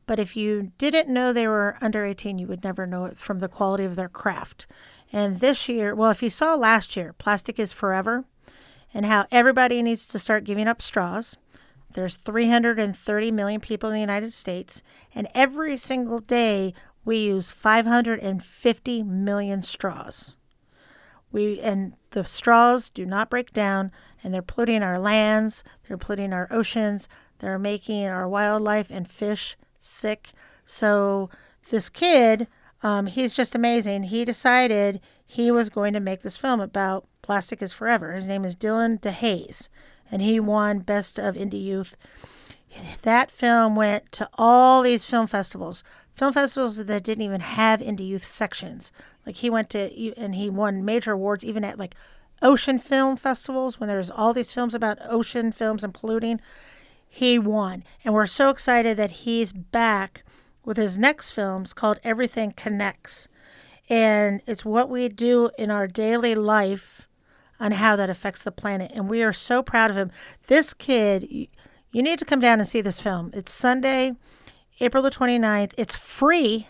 but 0.06 0.18
if 0.18 0.36
you 0.36 0.72
didn't 0.78 1.08
know 1.08 1.32
they 1.32 1.46
were 1.46 1.76
under 1.80 2.04
18, 2.04 2.38
you 2.38 2.46
would 2.46 2.64
never 2.64 2.86
know 2.86 3.06
it 3.06 3.18
from 3.18 3.38
the 3.38 3.48
quality 3.48 3.84
of 3.84 3.96
their 3.96 4.08
craft. 4.08 4.66
And 5.12 5.40
this 5.40 5.68
year, 5.68 5.94
well, 5.94 6.10
if 6.10 6.22
you 6.22 6.30
saw 6.30 6.54
last 6.54 6.96
year, 6.96 7.12
Plastic 7.18 7.58
is 7.58 7.72
Forever, 7.72 8.24
and 8.94 9.06
how 9.06 9.26
everybody 9.30 9.82
needs 9.82 10.06
to 10.06 10.18
start 10.18 10.44
giving 10.44 10.66
up 10.66 10.80
straws. 10.80 11.36
There's 11.92 12.16
330 12.16 13.30
million 13.30 13.60
people 13.60 13.90
in 13.90 13.94
the 13.94 14.00
United 14.00 14.32
States, 14.32 14.82
and 15.14 15.28
every 15.34 15.76
single 15.76 16.20
day 16.20 16.72
we 17.04 17.18
use 17.18 17.50
550 17.50 19.02
million 19.02 19.62
straws. 19.62 20.36
We 21.30 21.60
and 21.60 21.94
the 22.10 22.24
straws 22.24 22.88
do 22.88 23.04
not 23.04 23.30
break 23.30 23.52
down, 23.52 23.90
and 24.22 24.32
they're 24.32 24.42
polluting 24.42 24.82
our 24.82 24.98
lands, 24.98 25.64
they're 25.86 25.98
polluting 25.98 26.32
our 26.32 26.46
oceans, 26.50 27.08
they're 27.38 27.58
making 27.58 28.06
our 28.06 28.28
wildlife 28.28 28.90
and 28.90 29.08
fish 29.08 29.56
sick. 29.78 30.32
So 30.64 31.28
this 31.70 31.88
kid, 31.88 32.48
um, 32.82 33.06
he's 33.06 33.32
just 33.32 33.54
amazing. 33.54 34.04
He 34.04 34.24
decided 34.24 35.00
he 35.24 35.50
was 35.50 35.70
going 35.70 35.92
to 35.92 36.00
make 36.00 36.22
this 36.22 36.36
film 36.36 36.60
about 36.60 37.06
plastic 37.22 37.62
is 37.62 37.72
forever. 37.72 38.12
His 38.12 38.26
name 38.26 38.44
is 38.44 38.56
Dylan 38.56 39.00
D'Haeze, 39.00 39.68
and 40.10 40.22
he 40.22 40.40
won 40.40 40.80
Best 40.80 41.18
of 41.18 41.36
Indie 41.36 41.62
Youth. 41.62 41.96
That 43.02 43.30
film 43.30 43.76
went 43.76 44.10
to 44.12 44.28
all 44.34 44.82
these 44.82 45.04
film 45.04 45.26
festivals, 45.26 45.84
film 46.12 46.32
festivals 46.32 46.78
that 46.78 47.04
didn't 47.04 47.24
even 47.24 47.40
have 47.40 47.80
indie 47.80 48.08
youth 48.08 48.26
sections. 48.26 48.90
Like 49.26 49.36
he 49.36 49.50
went 49.50 49.68
to, 49.70 50.14
and 50.16 50.34
he 50.34 50.48
won 50.48 50.84
major 50.84 51.12
awards 51.12 51.44
even 51.44 51.64
at 51.64 51.78
like 51.78 51.94
ocean 52.40 52.78
film 52.78 53.16
festivals 53.16 53.78
when 53.78 53.88
there's 53.88 54.10
all 54.10 54.32
these 54.32 54.50
films 54.50 54.74
about 54.74 54.98
ocean 55.08 55.52
films 55.52 55.84
and 55.84 55.94
polluting 55.94 56.40
he 57.14 57.38
won. 57.38 57.84
And 58.04 58.14
we're 58.14 58.26
so 58.26 58.48
excited 58.48 58.96
that 58.96 59.10
he's 59.10 59.52
back 59.52 60.24
with 60.64 60.76
his 60.76 60.98
next 60.98 61.30
films 61.32 61.72
called 61.72 62.00
Everything 62.04 62.52
Connects. 62.52 63.28
And 63.88 64.42
it's 64.46 64.64
what 64.64 64.88
we 64.88 65.08
do 65.08 65.50
in 65.58 65.70
our 65.70 65.86
daily 65.86 66.34
life 66.34 67.08
on 67.58 67.72
how 67.72 67.96
that 67.96 68.10
affects 68.10 68.42
the 68.42 68.52
planet. 68.52 68.90
And 68.94 69.08
we 69.08 69.22
are 69.22 69.32
so 69.32 69.62
proud 69.62 69.90
of 69.90 69.96
him. 69.96 70.10
This 70.46 70.74
kid, 70.74 71.28
you 71.30 72.02
need 72.02 72.18
to 72.18 72.24
come 72.24 72.40
down 72.40 72.58
and 72.58 72.68
see 72.68 72.80
this 72.80 73.00
film. 73.00 73.30
It's 73.34 73.52
Sunday, 73.52 74.14
April 74.80 75.02
the 75.02 75.10
29th. 75.10 75.72
It's 75.76 75.94
free, 75.94 76.68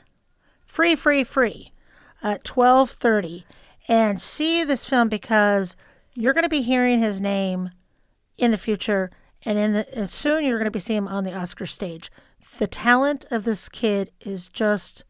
free, 0.67 0.95
free, 0.95 1.25
free 1.25 1.73
at 2.23 2.47
1230. 2.49 3.47
And 3.89 4.21
see 4.21 4.65
this 4.65 4.85
film 4.85 5.09
because 5.09 5.77
you're 6.15 6.35
going 6.35 6.45
to 6.45 6.49
be 6.49 6.63
hearing 6.63 7.01
his 7.01 7.21
name 7.21 7.71
in 8.39 8.51
the 8.51 8.59
future 8.59 9.11
and 9.45 9.59
in 9.59 9.73
the, 9.73 10.07
soon 10.07 10.45
you're 10.45 10.59
going 10.59 10.67
to 10.67 10.71
be 10.71 10.79
seeing 10.79 10.99
him 10.99 11.09
on 11.09 11.25
the 11.25 11.35
Oscar 11.35 11.67
stage. 11.67 12.11
The 12.59 12.67
talent 12.67 13.25
of 13.31 13.45
this 13.45 13.69
kid 13.69 14.11
is 14.21 14.49
just 14.49 15.05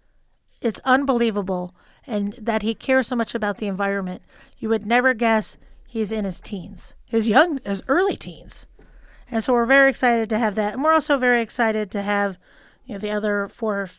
it's 0.61 0.81
unbelievable 0.85 1.75
and 2.07 2.35
that 2.41 2.63
he 2.63 2.75
cares 2.75 3.09
so 3.09 3.17
much 3.17 3.35
about 3.35 3.59
the 3.59 3.67
environment. 3.67 4.23
You 4.59 4.69
would 4.69 4.87
never 4.87 5.13
guess 5.15 5.57
he's 5.87 6.13
in 6.13 6.25
his 6.25 6.41
teens. 6.41 6.95
His 7.07 7.29
young 7.29 7.59
his 7.65 7.83
early 7.89 8.17
teens. 8.17 8.67
And 9.31 9.43
so 9.43 9.53
we're 9.53 9.67
very 9.67 9.91
excited 9.91 10.29
to 10.31 10.39
have 10.39 10.55
that. 10.55 10.75
And 10.75 10.85
we're 10.85 10.93
also 10.93 11.19
very 11.19 11.43
excited 11.43 11.91
to 11.91 12.03
have 12.03 12.39
you 12.85 12.95
know 12.95 12.99
the 12.99 13.11
other 13.11 13.49
four 13.49 13.91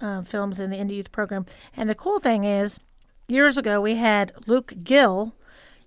uh, 0.00 0.22
films 0.22 0.60
in 0.60 0.70
the 0.70 0.76
Indie 0.76 0.96
Youth 0.96 1.12
program. 1.12 1.46
And 1.76 1.88
the 1.88 1.94
cool 1.94 2.20
thing 2.20 2.44
is 2.44 2.78
years 3.28 3.58
ago 3.58 3.80
we 3.80 3.96
had 3.96 4.32
Luke 4.46 4.74
Gill 4.82 5.34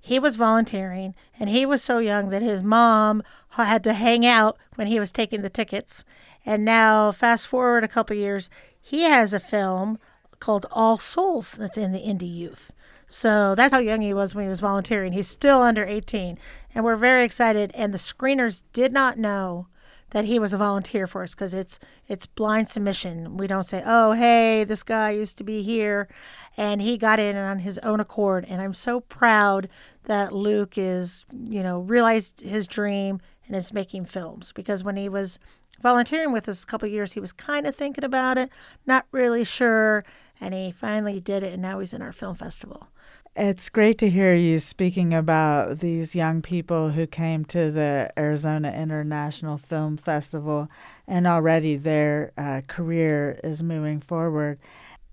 he 0.05 0.19
was 0.19 0.35
volunteering 0.35 1.15
and 1.39 1.49
he 1.49 1.65
was 1.65 1.81
so 1.81 1.97
young 1.97 2.29
that 2.29 2.43
his 2.43 2.61
mom 2.61 3.23
had 3.63 3.83
to 3.85 3.93
hang 3.93 4.25
out 4.25 4.57
when 4.75 4.87
he 4.87 4.99
was 4.99 5.11
taking 5.11 5.41
the 5.41 5.49
tickets. 5.49 6.03
And 6.45 6.65
now, 6.65 7.11
fast 7.11 7.47
forward 7.47 7.83
a 7.83 7.87
couple 7.87 8.15
years, 8.15 8.49
he 8.79 9.03
has 9.03 9.33
a 9.33 9.39
film 9.39 9.97
called 10.39 10.65
All 10.71 10.97
Souls 10.97 11.53
that's 11.53 11.77
in 11.77 11.91
the 11.91 11.99
Indie 11.99 12.33
Youth. 12.33 12.71
So 13.07 13.55
that's 13.55 13.73
how 13.73 13.79
young 13.79 14.01
he 14.01 14.13
was 14.13 14.35
when 14.35 14.45
he 14.45 14.49
was 14.49 14.59
volunteering. 14.59 15.13
He's 15.13 15.27
still 15.27 15.61
under 15.61 15.85
18. 15.85 16.37
And 16.73 16.83
we're 16.83 16.95
very 16.95 17.23
excited. 17.23 17.71
And 17.73 17.93
the 17.93 17.97
screeners 17.97 18.63
did 18.73 18.91
not 18.91 19.17
know 19.17 19.67
that 20.11 20.25
he 20.25 20.39
was 20.39 20.53
a 20.53 20.57
volunteer 20.57 21.07
for 21.07 21.23
us 21.23 21.35
because 21.35 21.53
it's 21.53 21.77
it's 22.07 22.25
blind 22.25 22.69
submission. 22.69 23.37
We 23.37 23.47
don't 23.47 23.65
say, 23.65 23.83
"Oh, 23.85 24.13
hey, 24.13 24.63
this 24.63 24.81
guy 24.81 25.11
used 25.11 25.37
to 25.39 25.43
be 25.43 25.61
here," 25.61 26.07
and 26.55 26.81
he 26.81 26.97
got 26.97 27.19
in 27.19 27.35
on 27.35 27.59
his 27.59 27.77
own 27.79 27.99
accord. 27.99 28.45
And 28.47 28.61
I'm 28.61 28.73
so 28.73 29.01
proud 29.01 29.67
that 30.05 30.31
Luke 30.31 30.77
is, 30.77 31.25
you 31.33 31.61
know, 31.61 31.79
realized 31.79 32.41
his 32.41 32.65
dream 32.65 33.19
and 33.47 33.55
is 33.55 33.73
making 33.73 34.05
films 34.05 34.51
because 34.51 34.83
when 34.83 34.97
he 34.97 35.09
was 35.09 35.39
volunteering 35.81 36.31
with 36.31 36.47
us 36.47 36.63
a 36.63 36.67
couple 36.67 36.87
years, 36.87 37.13
he 37.13 37.19
was 37.19 37.31
kind 37.31 37.67
of 37.67 37.75
thinking 37.75 38.03
about 38.03 38.37
it, 38.37 38.49
not 38.85 39.05
really 39.11 39.43
sure, 39.43 40.03
and 40.39 40.53
he 40.53 40.71
finally 40.71 41.19
did 41.19 41.43
it, 41.43 41.53
and 41.53 41.61
now 41.61 41.79
he's 41.79 41.93
in 41.93 42.01
our 42.01 42.13
film 42.13 42.35
festival. 42.35 42.89
It's 43.37 43.67
great 43.67 43.97
to 43.97 44.09
hear 44.09 44.33
you 44.33 44.59
speaking 44.59 45.13
about 45.13 45.79
these 45.79 46.15
young 46.15 46.41
people 46.41 46.91
who 46.91 47.05
came 47.05 47.43
to 47.45 47.69
the 47.69 48.09
Arizona 48.17 48.71
International 48.71 49.57
Film 49.57 49.97
Festival 49.97 50.69
and 51.05 51.27
already 51.27 51.75
their 51.75 52.31
uh, 52.37 52.61
career 52.65 53.37
is 53.43 53.61
moving 53.61 53.99
forward. 53.99 54.57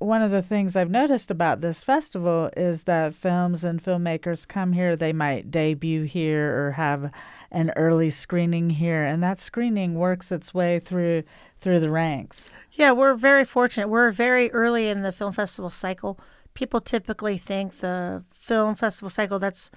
One 0.03 0.23
of 0.23 0.31
the 0.31 0.43
things 0.43 0.77
I've 0.77 0.91
noticed 0.91 1.31
about 1.31 1.61
this 1.61 1.85
festival 1.85 2.51
is 2.57 2.85
that 2.85 3.15
films 3.15 3.65
and 3.65 3.83
filmmakers 3.83 4.47
come 4.47 4.73
here, 4.73 4.97
they 4.97 5.13
might 5.13 5.51
debut 5.51 6.03
here 6.03 6.67
or 6.67 6.73
have 6.73 7.11
an 7.51 7.71
early 7.77 8.11
screening 8.11 8.71
here, 8.71 9.05
and 9.05 9.23
that 9.23 9.39
screening 9.39 9.95
works 9.95 10.33
its 10.33 10.53
way 10.53 10.79
through 10.79 11.23
through 11.61 11.79
the 11.79 11.91
ranks. 11.91 12.51
Yeah, 12.73 12.91
we're 12.91 13.15
very 13.15 13.45
fortunate. 13.45 13.89
We're 13.89 14.11
very 14.11 14.51
early 14.51 14.89
in 14.89 15.03
the 15.03 15.13
film 15.13 15.33
festival 15.33 15.71
cycle 15.71 16.19
people 16.55 16.81
typically 16.81 17.39
think 17.39 17.79
the 17.79 18.25
film 18.31 18.75
festival 18.75 19.11
cycle 19.11 19.39
that's 19.39 19.71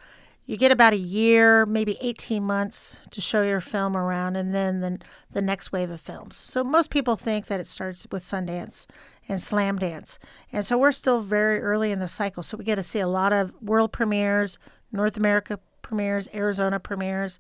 you 0.46 0.58
get 0.58 0.72
about 0.72 0.94
a 0.94 0.98
year, 0.98 1.66
maybe 1.66 1.98
18 2.02 2.44
months 2.44 3.00
to 3.12 3.20
show 3.20 3.42
your 3.42 3.62
film 3.62 3.98
around, 3.98 4.36
and 4.36 4.54
then 4.54 4.82
the, 4.82 5.00
the 5.32 5.42
next 5.42 5.72
wave 5.72 5.90
of 5.90 6.00
films. 6.00 6.36
So 6.36 6.64
most 6.64 6.90
people 6.90 7.16
think 7.16 7.48
that 7.48 7.60
it 7.60 7.68
starts 7.68 8.06
with 8.12 8.24
Sundance 8.24 8.86
and 9.28 9.40
Slamdance. 9.40 10.20
And 10.52 10.66
so 10.66 10.78
we're 10.78 10.92
still 10.92 11.22
very 11.22 11.62
early 11.62 11.92
in 11.92 12.00
the 12.00 12.08
cycle. 12.08 12.44
So 12.44 12.58
we 12.58 12.64
get 12.64 12.76
to 12.76 12.84
see 12.84 13.00
a 13.00 13.08
lot 13.08 13.34
of 13.34 13.54
world 13.62 13.92
premieres, 13.92 14.60
North 14.92 15.18
America 15.18 15.60
premieres, 15.82 16.28
Arizona 16.34 16.80
premieres. 16.80 17.40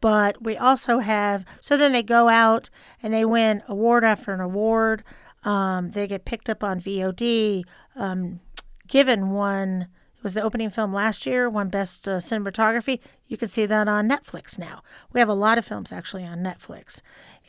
But 0.00 0.42
we 0.42 0.56
also 0.56 0.98
have, 0.98 1.44
so 1.60 1.76
then 1.76 1.92
they 1.92 2.02
go 2.02 2.28
out 2.28 2.70
and 3.02 3.12
they 3.12 3.24
win 3.24 3.62
award 3.66 4.04
after 4.04 4.32
an 4.32 4.40
award. 4.40 5.02
Um, 5.42 5.90
they 5.90 6.06
get 6.06 6.24
picked 6.24 6.48
up 6.48 6.62
on 6.62 6.80
VOD. 6.80 7.64
Um, 7.96 8.40
Given 8.86 9.32
it 9.32 9.88
was 10.24 10.34
the 10.34 10.42
opening 10.42 10.70
film 10.70 10.92
last 10.92 11.26
year, 11.26 11.48
won 11.48 11.68
Best 11.68 12.08
uh, 12.08 12.16
Cinematography. 12.16 12.98
You 13.28 13.36
can 13.36 13.48
see 13.48 13.66
that 13.66 13.86
on 13.86 14.08
Netflix 14.08 14.58
now. 14.58 14.82
We 15.12 15.20
have 15.20 15.28
a 15.28 15.34
lot 15.34 15.58
of 15.58 15.66
films 15.66 15.92
actually 15.92 16.24
on 16.24 16.38
Netflix. 16.38 17.00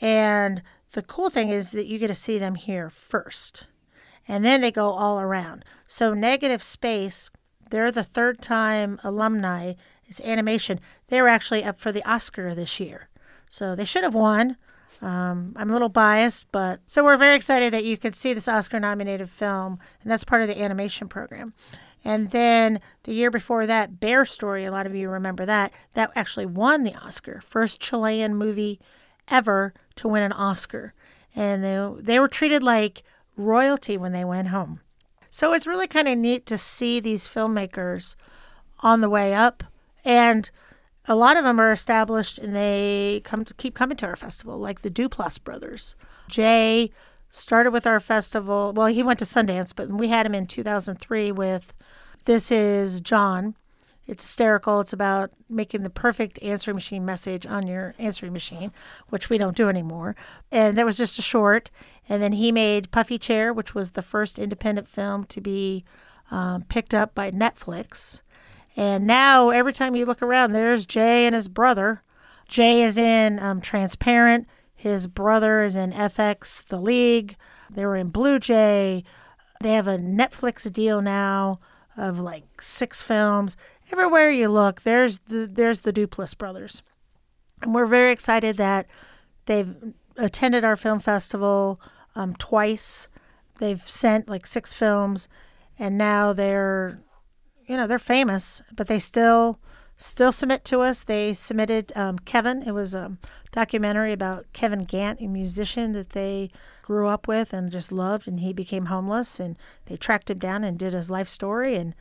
And 0.02 0.62
the 0.92 1.02
cool 1.02 1.30
thing 1.30 1.50
is 1.50 1.72
that 1.72 1.88
you 1.88 1.98
get 1.98 2.08
to 2.08 2.16
see 2.16 2.38
them 2.38 2.56
here 2.56 2.90
first. 2.90 3.68
And 4.28 4.46
then 4.46 4.62
they 4.62 4.72
go 4.72 4.90
all 4.90 5.20
around. 5.20 5.66
So 5.88 6.14
Negative 6.14 6.62
Space, 6.62 7.32
they're 7.70 7.92
the 7.92 8.04
third 8.04 8.42
time 8.42 9.00
alumni. 9.04 9.74
It's 10.06 10.22
animation. 10.22 10.80
They 11.08 11.22
were 11.22 11.30
actually 11.30 11.64
up 11.64 11.80
for 11.80 11.92
the 11.92 12.08
Oscar 12.08 12.54
this 12.54 12.80
year. 12.80 13.10
So 13.50 13.76
they 13.76 13.86
should 13.86 14.04
have 14.04 14.14
won. 14.14 14.58
Um, 15.02 15.54
I'm 15.56 15.70
a 15.70 15.74
little 15.74 15.90
biased, 15.90 16.52
but 16.52 16.80
so 16.88 17.04
we're 17.04 17.18
very 17.18 17.36
excited 17.36 17.74
that 17.74 17.84
you 17.84 17.98
could 17.98 18.16
see 18.16 18.34
this 18.34 18.48
Oscar 18.48 18.80
nominated 18.80 19.30
film, 19.30 19.80
and 20.02 20.12
that's 20.12 20.24
part 20.24 20.42
of 20.42 20.48
the 20.48 20.62
animation 20.62 21.08
program. 21.08 21.54
And 22.06 22.30
then 22.30 22.80
the 23.04 23.14
year 23.14 23.32
before 23.32 23.66
that, 23.66 24.00
Bear 24.00 24.26
Story, 24.26 24.64
a 24.64 24.72
lot 24.72 24.86
of 24.86 24.96
you 24.96 25.10
remember 25.10 25.46
that, 25.48 25.74
that 25.96 26.12
actually 26.16 26.46
won 26.46 26.84
the 26.84 26.94
Oscar. 26.94 27.42
First 27.42 27.82
Chilean 27.82 28.36
movie 28.36 28.80
ever 29.28 29.74
to 29.96 30.08
win 30.08 30.22
an 30.22 30.32
Oscar. 30.32 30.94
and 31.36 31.64
they 31.64 31.90
they 32.00 32.20
were 32.20 32.28
treated 32.28 32.64
like 32.64 33.04
royalty 33.36 33.98
when 33.98 34.14
they 34.14 34.24
went 34.24 34.48
home. 34.50 34.80
So 35.30 35.52
it's 35.52 35.68
really 35.68 35.88
kind 35.88 36.08
of 36.08 36.18
neat 36.18 36.46
to 36.46 36.58
see 36.58 37.00
these 37.00 37.28
filmmakers 37.28 38.16
on 38.80 39.02
the 39.02 39.10
way 39.10 39.34
up, 39.34 39.64
and 40.06 40.50
a 41.08 41.16
lot 41.16 41.38
of 41.38 41.44
them 41.44 41.60
are 41.60 41.72
established 41.72 42.40
and 42.40 42.56
they 42.56 43.22
come 43.26 43.44
to 43.46 43.54
keep 43.56 43.76
coming 43.76 43.98
to 43.98 44.06
our 44.06 44.16
festival, 44.16 44.58
like 44.58 44.82
the 44.82 44.90
Duplass 44.90 45.44
brothers. 45.44 45.96
Jay 46.30 46.92
started 47.36 47.72
with 47.72 47.86
our 47.86 48.00
festival. 48.00 48.74
Well, 48.76 48.88
he 48.88 49.04
went 49.04 49.20
to 49.20 49.26
Sundance, 49.26 49.74
but 49.76 49.90
we 49.90 50.08
had 50.08 50.26
him 50.26 50.36
in 50.36 50.48
2003 50.48 51.32
with 51.32 51.74
This 52.26 52.52
Is 52.52 53.02
John. 53.02 53.56
It's 54.08 54.24
hysterical. 54.24 54.80
It's 54.80 54.94
about 54.94 55.32
making 55.50 55.84
the 55.84 55.90
perfect 55.90 56.42
answering 56.42 56.76
machine 56.76 57.06
message 57.06 57.46
on 57.46 57.66
your 57.68 57.96
answering 57.98 58.34
machine, 58.34 58.72
which 59.10 59.30
we 59.30 59.38
don't 59.38 59.58
do 59.58 59.68
anymore. 59.68 60.16
And 60.52 60.78
that 60.78 60.86
was 60.86 60.98
just 60.98 61.18
a 61.18 61.24
short. 61.24 61.72
And 62.08 62.22
then 62.22 62.34
he 62.34 62.52
made 62.52 62.92
Puffy 62.92 63.18
Chair, 63.18 63.52
which 63.52 63.74
was 63.74 63.92
the 63.92 64.02
first 64.02 64.38
independent 64.38 64.88
film 64.88 65.26
to 65.26 65.42
be 65.42 65.84
um, 66.30 66.64
picked 66.64 66.94
up 66.94 67.16
by 67.16 67.32
Netflix. 67.32 68.22
And 68.78 69.08
now 69.08 69.50
every 69.50 69.74
time 69.74 69.96
you 69.96 70.06
look 70.06 70.22
around, 70.22 70.52
there's 70.52 70.86
Jay 70.86 71.26
and 71.26 71.34
his 71.34 71.48
brother. 71.48 72.04
Jay 72.48 72.84
is 72.84 72.98
in 72.98 73.40
um, 73.40 73.60
Transparent. 73.60 74.48
His 74.86 75.08
brother 75.08 75.64
is 75.64 75.76
in 75.76 75.94
FX 75.94 76.64
The 76.64 76.80
League. 76.80 77.38
They 77.72 77.88
were 77.88 77.96
in 77.96 78.10
Blue 78.10 78.38
Jay. 78.38 79.04
They 79.60 79.74
have 79.74 79.88
a 79.88 79.98
Netflix 79.98 80.72
deal 80.72 81.02
now 81.02 81.60
of 81.98 82.20
like 82.20 82.62
six 82.62 83.02
films. 83.02 83.58
Everywhere 83.92 84.30
you 84.30 84.48
look, 84.48 84.84
there's 84.84 85.18
the 85.28 85.50
there's 85.52 85.82
the 85.82 85.92
Duplass 85.92 86.38
brothers. 86.38 86.84
And 87.64 87.74
we're 87.74 87.88
very 87.88 88.12
excited 88.12 88.58
that 88.58 88.86
they've 89.48 89.76
attended 90.18 90.64
our 90.64 90.76
film 90.76 91.00
festival 91.00 91.82
um, 92.14 92.36
twice. 92.36 93.08
They've 93.58 93.90
sent 93.90 94.30
like 94.30 94.46
six 94.46 94.72
films, 94.72 95.28
and 95.80 95.98
now 95.98 96.32
they're, 96.32 97.00
you 97.66 97.76
know, 97.76 97.88
they're 97.88 97.98
famous, 97.98 98.62
but 98.72 98.86
they 98.86 99.00
still 99.00 99.60
still 99.98 100.32
submit 100.32 100.66
to 100.66 100.82
us. 100.82 101.04
They 101.04 101.34
submitted 101.34 101.92
um, 101.96 102.20
Kevin. 102.20 102.64
It 102.64 102.72
was 102.72 102.94
a 102.94 103.18
documentary 103.52 104.12
about 104.12 104.46
Kevin 104.54 104.84
Gant, 104.84 105.22
a 105.22 105.28
musician 105.28 105.94
that 105.94 106.12
they 106.12 106.52
grew 106.84 107.08
up 107.08 107.28
with 107.28 107.54
and 107.54 107.72
just 107.72 107.92
loved, 107.92 108.28
and 108.28 108.40
he 108.40 108.54
became 108.54 108.86
homeless, 108.86 109.40
and 109.40 109.58
they 109.86 109.98
tracked 109.98 110.30
him 110.30 110.40
down 110.40 110.64
and 110.64 110.78
did 110.78 110.94
his 110.94 111.10
life 111.10 111.30
story, 111.30 111.76
and 111.76 111.96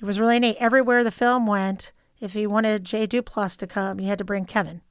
it 0.00 0.04
was 0.04 0.20
really 0.20 0.38
neat. 0.38 0.56
Everywhere 0.58 1.02
the 1.02 1.10
film 1.10 1.46
went, 1.46 1.92
if 2.20 2.34
you 2.34 2.50
wanted 2.50 2.84
Jay 2.84 3.06
Duplass 3.06 3.56
to 3.58 3.66
come, 3.66 4.00
you 4.00 4.08
had 4.08 4.18
to 4.18 4.24
bring 4.24 4.44
Kevin. 4.44 4.82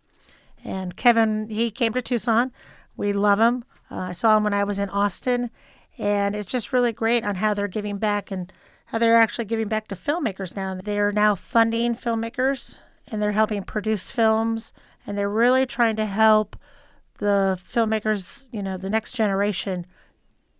And 0.64 0.96
Kevin, 0.96 1.50
he 1.50 1.70
came 1.72 1.94
to 1.94 2.02
Tucson. 2.02 2.52
We 2.96 3.14
love 3.14 3.40
him. 3.40 3.64
Uh, 3.92 3.98
I 3.98 4.12
saw 4.14 4.38
him 4.38 4.44
when 4.44 4.54
I 4.54 4.64
was 4.64 4.80
in 4.80 4.90
Austin, 4.90 5.52
and 5.98 6.36
it's 6.36 6.52
just 6.52 6.74
really 6.74 6.94
great 6.94 7.24
on 7.24 7.36
how 7.36 7.54
they're 7.54 7.68
giving 7.68 7.98
back 7.98 8.32
and 8.32 8.52
how 8.88 8.98
they're 8.98 9.22
actually 9.22 9.46
giving 9.46 9.68
back 9.68 9.88
to 9.88 9.96
filmmakers 9.96 10.56
now. 10.56 10.80
They're 10.82 11.12
now 11.12 11.36
funding 11.36 11.96
filmmakers 11.96 12.78
and 13.08 13.22
they're 13.22 13.32
helping 13.34 13.64
produce 13.64 14.12
films 14.12 14.74
and 15.06 15.18
they're 15.18 15.30
really 15.30 15.66
trying 15.66 15.96
to 15.98 16.06
help 16.06 16.58
the 17.20 17.60
filmmakers, 17.70 18.48
you 18.52 18.62
know, 18.64 18.78
the 18.78 18.90
next 18.90 19.14
generation 19.14 19.86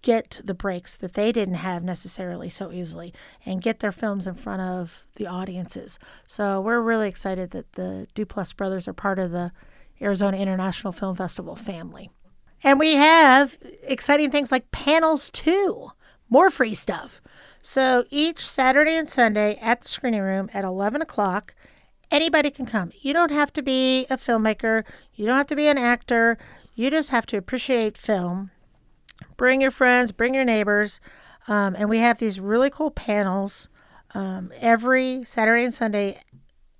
get 0.02 0.40
the 0.44 0.54
breaks 0.54 0.96
that 0.96 1.14
they 1.14 1.32
didn't 1.32 1.56
have 1.56 1.84
necessarily 1.84 2.50
so 2.50 2.72
easily 2.72 3.14
and 3.46 3.62
get 3.62 3.80
their 3.80 3.92
films 3.92 4.28
in 4.28 4.34
front 4.36 4.62
of 4.62 5.06
the 5.16 5.28
audiences. 5.28 6.00
So 6.26 6.62
we're 6.62 6.82
really 6.82 7.10
excited 7.10 7.52
that 7.52 7.74
the 7.74 8.08
Duplass 8.16 8.56
brothers 8.56 8.88
are 8.88 8.94
part 8.94 9.20
of 9.20 9.32
the 9.32 9.52
Arizona 10.02 10.38
International 10.38 10.94
Film 10.94 11.16
Festival 11.16 11.56
family. 11.56 12.10
And 12.64 12.80
we 12.80 12.96
have 12.96 13.58
exciting 13.84 14.32
things 14.32 14.52
like 14.52 14.72
panels 14.72 15.30
too, 15.30 15.92
more 16.30 16.50
free 16.50 16.74
stuff. 16.74 17.22
So 17.62 18.06
each 18.10 18.46
Saturday 18.46 18.96
and 18.96 19.10
Sunday 19.10 19.58
at 19.62 19.82
the 19.82 19.88
screening 19.88 20.22
room 20.22 20.50
at 20.54 20.64
11 20.64 21.02
o'clock, 21.02 21.54
anybody 22.12 22.50
can 22.50 22.66
come. 22.66 22.92
You 23.02 23.14
don't 23.14 23.32
have 23.32 23.52
to 23.54 23.62
be 23.62 24.06
a 24.10 24.18
filmmaker, 24.18 24.84
you 25.16 25.26
don't 25.26 25.38
have 25.38 25.48
to 25.48 25.56
be 25.56 25.68
an 25.68 25.78
actor, 25.78 26.38
you 26.76 26.90
just 26.90 27.10
have 27.10 27.26
to 27.28 27.38
appreciate 27.38 27.98
film. 27.98 28.52
Bring 29.36 29.62
your 29.62 29.72
friends, 29.72 30.12
bring 30.12 30.34
your 30.34 30.46
neighbors. 30.46 31.00
Um, 31.48 31.76
and 31.76 31.90
we 31.90 32.00
have 32.00 32.20
these 32.20 32.40
really 32.40 32.70
cool 32.70 32.92
panels 32.92 33.70
um, 34.14 34.52
every 34.60 35.24
Saturday 35.24 35.64
and 35.64 35.74
Sunday 35.74 36.20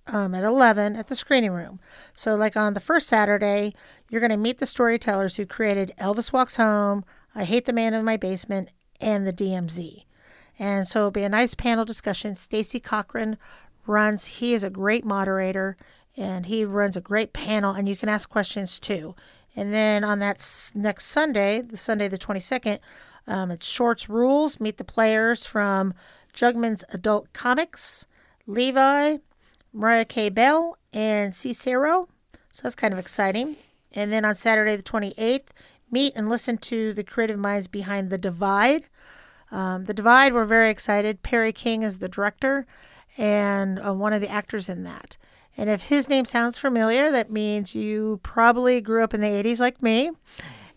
um, 0.08 0.34
at 0.34 0.44
11 0.44 0.96
at 0.96 1.08
the 1.08 1.16
screening 1.16 1.52
room. 1.52 1.80
So, 2.14 2.36
like 2.36 2.56
on 2.56 2.74
the 2.74 2.80
first 2.80 3.08
Saturday, 3.08 3.74
you're 4.10 4.22
going 4.22 4.32
to 4.32 4.38
meet 4.38 4.60
the 4.60 4.66
storytellers 4.66 5.36
who 5.36 5.46
created 5.46 5.94
Elvis 6.00 6.32
Walks 6.32 6.56
Home, 6.56 7.04
I 7.36 7.44
Hate 7.44 7.66
the 7.66 7.74
Man 7.74 7.94
in 7.94 8.06
My 8.06 8.18
Basement, 8.18 8.70
and 9.00 9.28
the 9.28 9.34
DMZ. 9.34 10.04
And 10.60 10.88
so 10.88 11.00
it'll 11.00 11.12
be 11.12 11.24
a 11.24 11.30
nice 11.30 11.54
panel 11.54 11.86
discussion. 11.86 12.36
Stacy 12.36 12.80
Cochran 12.80 13.38
runs, 13.86 14.26
he 14.26 14.54
is 14.54 14.64
a 14.64 14.70
great 14.70 15.06
moderator 15.06 15.78
and 16.16 16.48
he 16.48 16.66
runs 16.66 16.98
a 16.98 17.02
great 17.02 17.32
panel, 17.32 17.74
and 17.74 17.88
you 17.88 17.96
can 17.96 18.10
ask 18.10 18.28
questions 18.28 18.80
too. 18.80 19.16
And 19.56 19.72
then 19.72 20.04
on 20.04 20.20
that 20.20 20.38
next 20.74 21.06
Sunday, 21.06 21.62
the 21.62 21.78
Sunday 21.78 22.08
the 22.08 22.18
22nd, 22.18 22.80
um, 23.28 23.52
it's 23.52 23.68
Shorts 23.68 24.10
Rules. 24.10 24.60
Meet 24.60 24.78
the 24.78 24.84
players 24.84 25.46
from 25.46 25.94
Jugman's 26.34 26.84
Adult 26.90 27.34
Comics, 27.34 28.08
Levi, 28.48 29.18
Mariah 29.74 30.06
K. 30.06 30.30
Bell, 30.30 30.78
and 30.92 31.36
Cicero. 31.36 32.08
So 32.52 32.64
that's 32.64 32.76
kind 32.76 32.94
of 32.94 33.00
exciting. 33.00 33.58
And 33.92 34.12
then 34.12 34.26
on 34.26 34.36
Saturday 34.36 34.76
the 34.76 34.84
28th, 34.84 35.48
meet 35.92 36.14
and 36.16 36.30
listen 36.30 36.58
to 36.60 36.94
the 36.94 37.04
creative 37.04 37.40
minds 37.40 37.68
behind 37.68 38.10
The 38.10 38.18
Divide. 38.18 38.90
Um, 39.52 39.86
the 39.86 39.94
Divide, 39.94 40.34
we're 40.34 40.46
very 40.46 40.70
excited. 40.70 41.24
Perry 41.24 41.54
King 41.54 41.84
is 41.84 42.00
the 42.00 42.10
director 42.10 42.66
and 43.18 43.80
uh, 43.80 43.94
one 43.94 44.14
of 44.14 44.22
the 44.22 44.30
actors 44.30 44.70
in 44.70 44.84
that. 44.84 45.18
And 45.58 45.70
if 45.70 45.84
his 45.84 46.08
name 46.08 46.26
sounds 46.26 46.58
familiar, 46.58 47.12
that 47.12 47.32
means 47.32 47.74
you 47.74 48.20
probably 48.22 48.80
grew 48.80 49.04
up 49.04 49.14
in 49.14 49.22
the 49.22 49.28
80s 49.28 49.60
like 49.60 49.82
me 49.82 50.12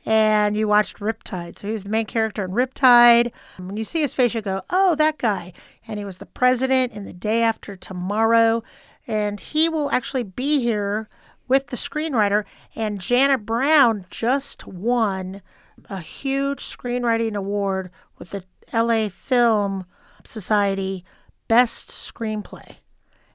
and 0.06 0.56
you 0.56 0.66
watched 0.66 0.98
Riptide. 0.98 1.58
So 1.58 1.66
he 1.66 1.72
was 1.72 1.84
the 1.84 1.90
main 1.90 2.06
character 2.06 2.44
in 2.44 2.52
Riptide. 2.52 3.32
When 3.58 3.76
you 3.76 3.84
see 3.84 4.00
his 4.00 4.14
face, 4.14 4.34
you 4.34 4.40
go, 4.40 4.62
oh, 4.70 4.94
that 4.94 5.18
guy. 5.18 5.52
And 5.86 5.98
he 5.98 6.04
was 6.04 6.16
the 6.18 6.26
president 6.26 6.92
in 6.92 7.04
The 7.04 7.12
Day 7.12 7.42
After 7.42 7.76
Tomorrow. 7.76 8.62
And 9.06 9.38
he 9.38 9.68
will 9.68 9.90
actually 9.90 10.22
be 10.22 10.62
here 10.62 11.08
with 11.46 11.66
the 11.66 11.76
screenwriter. 11.76 12.44
And 12.74 13.00
Janet 13.00 13.44
Brown 13.44 14.06
just 14.08 14.66
won 14.66 15.42
a 15.90 16.00
huge 16.00 16.64
screenwriting 16.64 17.34
award 17.34 17.90
with 18.18 18.30
the 18.30 18.44
LA 18.72 19.08
Film 19.08 19.84
Society 20.24 21.04
Best 21.48 21.90
Screenplay. 21.90 22.76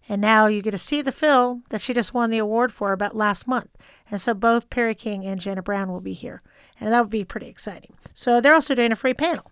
And 0.08 0.22
now 0.22 0.46
you 0.48 0.62
get 0.62 0.72
to 0.72 0.78
see 0.78 1.02
the 1.02 1.12
film 1.12 1.64
that 1.70 1.82
she 1.82 1.94
just 1.94 2.14
won 2.14 2.30
the 2.30 2.38
award 2.38 2.72
for 2.72 2.94
about 2.94 3.16
last 3.16 3.48
month. 3.48 3.70
And 4.10 4.22
so 4.22 4.34
both 4.34 4.70
Perry 4.70 4.94
King 4.94 5.26
and 5.26 5.42
Janet 5.42 5.66
Brown 5.66 5.92
will 5.92 6.02
be 6.02 6.14
here. 6.14 6.44
And 6.80 6.94
that 6.94 7.02
would 7.02 7.10
be 7.10 7.26
pretty 7.26 7.48
exciting. 7.48 7.96
So 8.14 8.40
they're 8.40 8.54
also 8.54 8.76
doing 8.76 8.92
a 8.92 8.96
free 8.96 9.16
panel. 9.16 9.52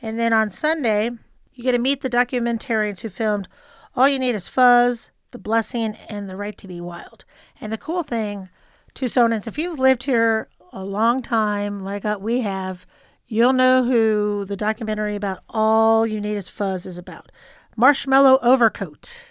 And 0.00 0.18
then 0.18 0.32
on 0.32 0.50
Sunday, 0.50 1.10
you 1.52 1.64
get 1.64 1.72
to 1.72 1.78
meet 1.78 2.00
the 2.00 2.08
documentarians 2.08 3.00
who 3.00 3.10
filmed 3.10 3.48
All 3.94 4.08
You 4.08 4.18
Need 4.18 4.34
Is 4.34 4.48
Fuzz, 4.48 5.10
The 5.32 5.38
Blessing, 5.38 5.94
and 6.08 6.30
The 6.30 6.36
Right 6.36 6.56
to 6.56 6.68
Be 6.68 6.80
Wild. 6.80 7.26
And 7.60 7.70
the 7.70 7.78
cool 7.78 8.02
thing, 8.02 8.48
Tucsonans, 8.94 9.46
if 9.46 9.58
you've 9.58 9.78
lived 9.78 10.04
here 10.04 10.48
a 10.72 10.82
long 10.82 11.20
time, 11.20 11.84
like 11.84 12.06
uh, 12.06 12.16
we 12.18 12.40
have, 12.40 12.86
you'll 13.30 13.52
know 13.52 13.84
who 13.84 14.44
the 14.44 14.56
documentary 14.56 15.14
about 15.14 15.38
All 15.48 16.04
You 16.04 16.20
Need 16.20 16.34
Is 16.34 16.48
Fuzz 16.48 16.84
is 16.84 16.98
about. 16.98 17.30
Marshmallow 17.76 18.40
Overcoat. 18.42 19.24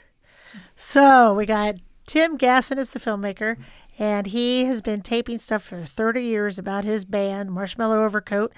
So 0.78 1.34
we 1.34 1.46
got 1.46 1.76
Tim 2.08 2.38
Gassen 2.38 2.78
is 2.78 2.92
the 2.92 3.00
filmmaker, 3.00 3.58
and 4.00 4.28
he 4.28 4.64
has 4.66 4.82
been 4.82 5.02
taping 5.02 5.38
stuff 5.38 5.64
for 5.64 5.84
30 5.84 6.24
years 6.24 6.58
about 6.58 6.86
his 6.86 7.04
band, 7.04 7.52
Marshmallow 7.52 8.06
Overcoat. 8.06 8.54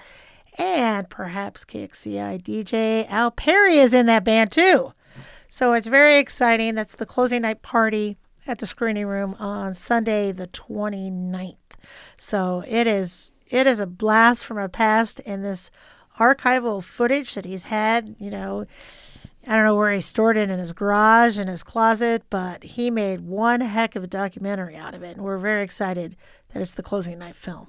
And 0.58 1.10
perhaps 1.10 1.64
KXCI 1.64 2.40
DJ 2.40 3.10
Al 3.10 3.32
Perry 3.32 3.78
is 3.78 3.92
in 3.92 4.06
that 4.06 4.22
band 4.22 4.52
too. 4.52 4.92
So 5.48 5.72
it's 5.72 5.88
very 5.88 6.18
exciting. 6.18 6.76
That's 6.76 6.94
the 6.94 7.04
closing 7.04 7.42
night 7.42 7.62
party 7.62 8.16
at 8.46 8.58
the 8.58 8.66
screening 8.66 9.06
room 9.06 9.34
on 9.40 9.74
Sunday, 9.74 10.30
the 10.30 10.46
29th. 10.46 11.56
So 12.16 12.62
it 12.68 12.86
is 12.86 13.34
it 13.52 13.66
is 13.66 13.80
a 13.80 13.86
blast 13.86 14.44
from 14.44 14.56
a 14.56 14.68
past 14.68 15.20
and 15.26 15.44
this 15.44 15.70
archival 16.18 16.82
footage 16.82 17.34
that 17.34 17.44
he's 17.44 17.64
had, 17.64 18.16
you 18.18 18.30
know, 18.30 18.66
I 19.46 19.56
don't 19.56 19.64
know 19.64 19.76
where 19.76 19.92
he 19.92 20.00
stored 20.00 20.36
it 20.36 20.48
in 20.50 20.58
his 20.58 20.72
garage, 20.72 21.38
in 21.38 21.48
his 21.48 21.62
closet, 21.62 22.22
but 22.30 22.62
he 22.62 22.90
made 22.90 23.20
one 23.20 23.60
heck 23.60 23.94
of 23.94 24.04
a 24.04 24.06
documentary 24.06 24.76
out 24.76 24.94
of 24.94 25.02
it. 25.02 25.16
And 25.16 25.24
we're 25.24 25.38
very 25.38 25.62
excited 25.62 26.16
that 26.52 26.62
it's 26.62 26.74
the 26.74 26.82
closing 26.82 27.18
night 27.18 27.36
film. 27.36 27.68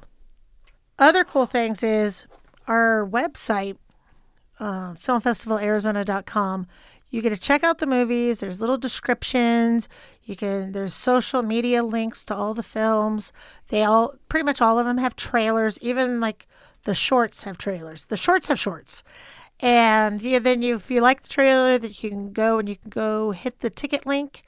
Other 0.98 1.26
cool 1.26 1.48
things 1.48 1.84
is 1.84 2.28
our 2.68 3.06
website, 3.06 3.78
uh, 4.60 4.94
filmfestivalarizona.com. 4.94 6.68
you 7.14 7.22
get 7.22 7.30
to 7.30 7.38
check 7.38 7.64
out 7.64 7.78
the 7.78 7.86
movies. 7.86 8.40
There's 8.40 8.60
little 8.60 8.76
descriptions. 8.76 9.88
You 10.24 10.36
can 10.36 10.72
there's 10.72 10.96
social 10.96 11.44
media 11.44 11.84
links 11.84 12.24
to 12.24 12.36
all 12.36 12.56
the 12.56 12.64
films. 12.64 13.32
They 13.68 13.84
all 13.84 14.16
pretty 14.30 14.46
much 14.46 14.62
all 14.62 14.80
of 14.80 14.88
them 14.88 14.98
have 14.98 15.16
trailers. 15.16 15.78
Even 15.80 16.20
like 16.20 16.48
the 16.86 16.96
shorts 16.96 17.44
have 17.44 17.60
trailers. 17.60 18.06
The 18.06 18.18
shorts 18.18 18.48
have 18.48 18.60
shorts. 18.60 19.04
And 19.60 20.24
yeah, 20.24 20.40
then 20.40 20.64
you, 20.64 20.78
if 20.78 20.90
you 20.90 21.02
like 21.02 21.22
the 21.22 21.28
trailer, 21.28 21.78
that 21.78 22.04
you 22.04 22.10
can 22.10 22.34
go 22.34 22.58
and 22.58 22.68
you 22.68 22.78
can 22.78 22.90
go 22.90 23.30
hit 23.30 23.60
the 23.60 23.70
ticket 23.70 24.08
link. 24.08 24.42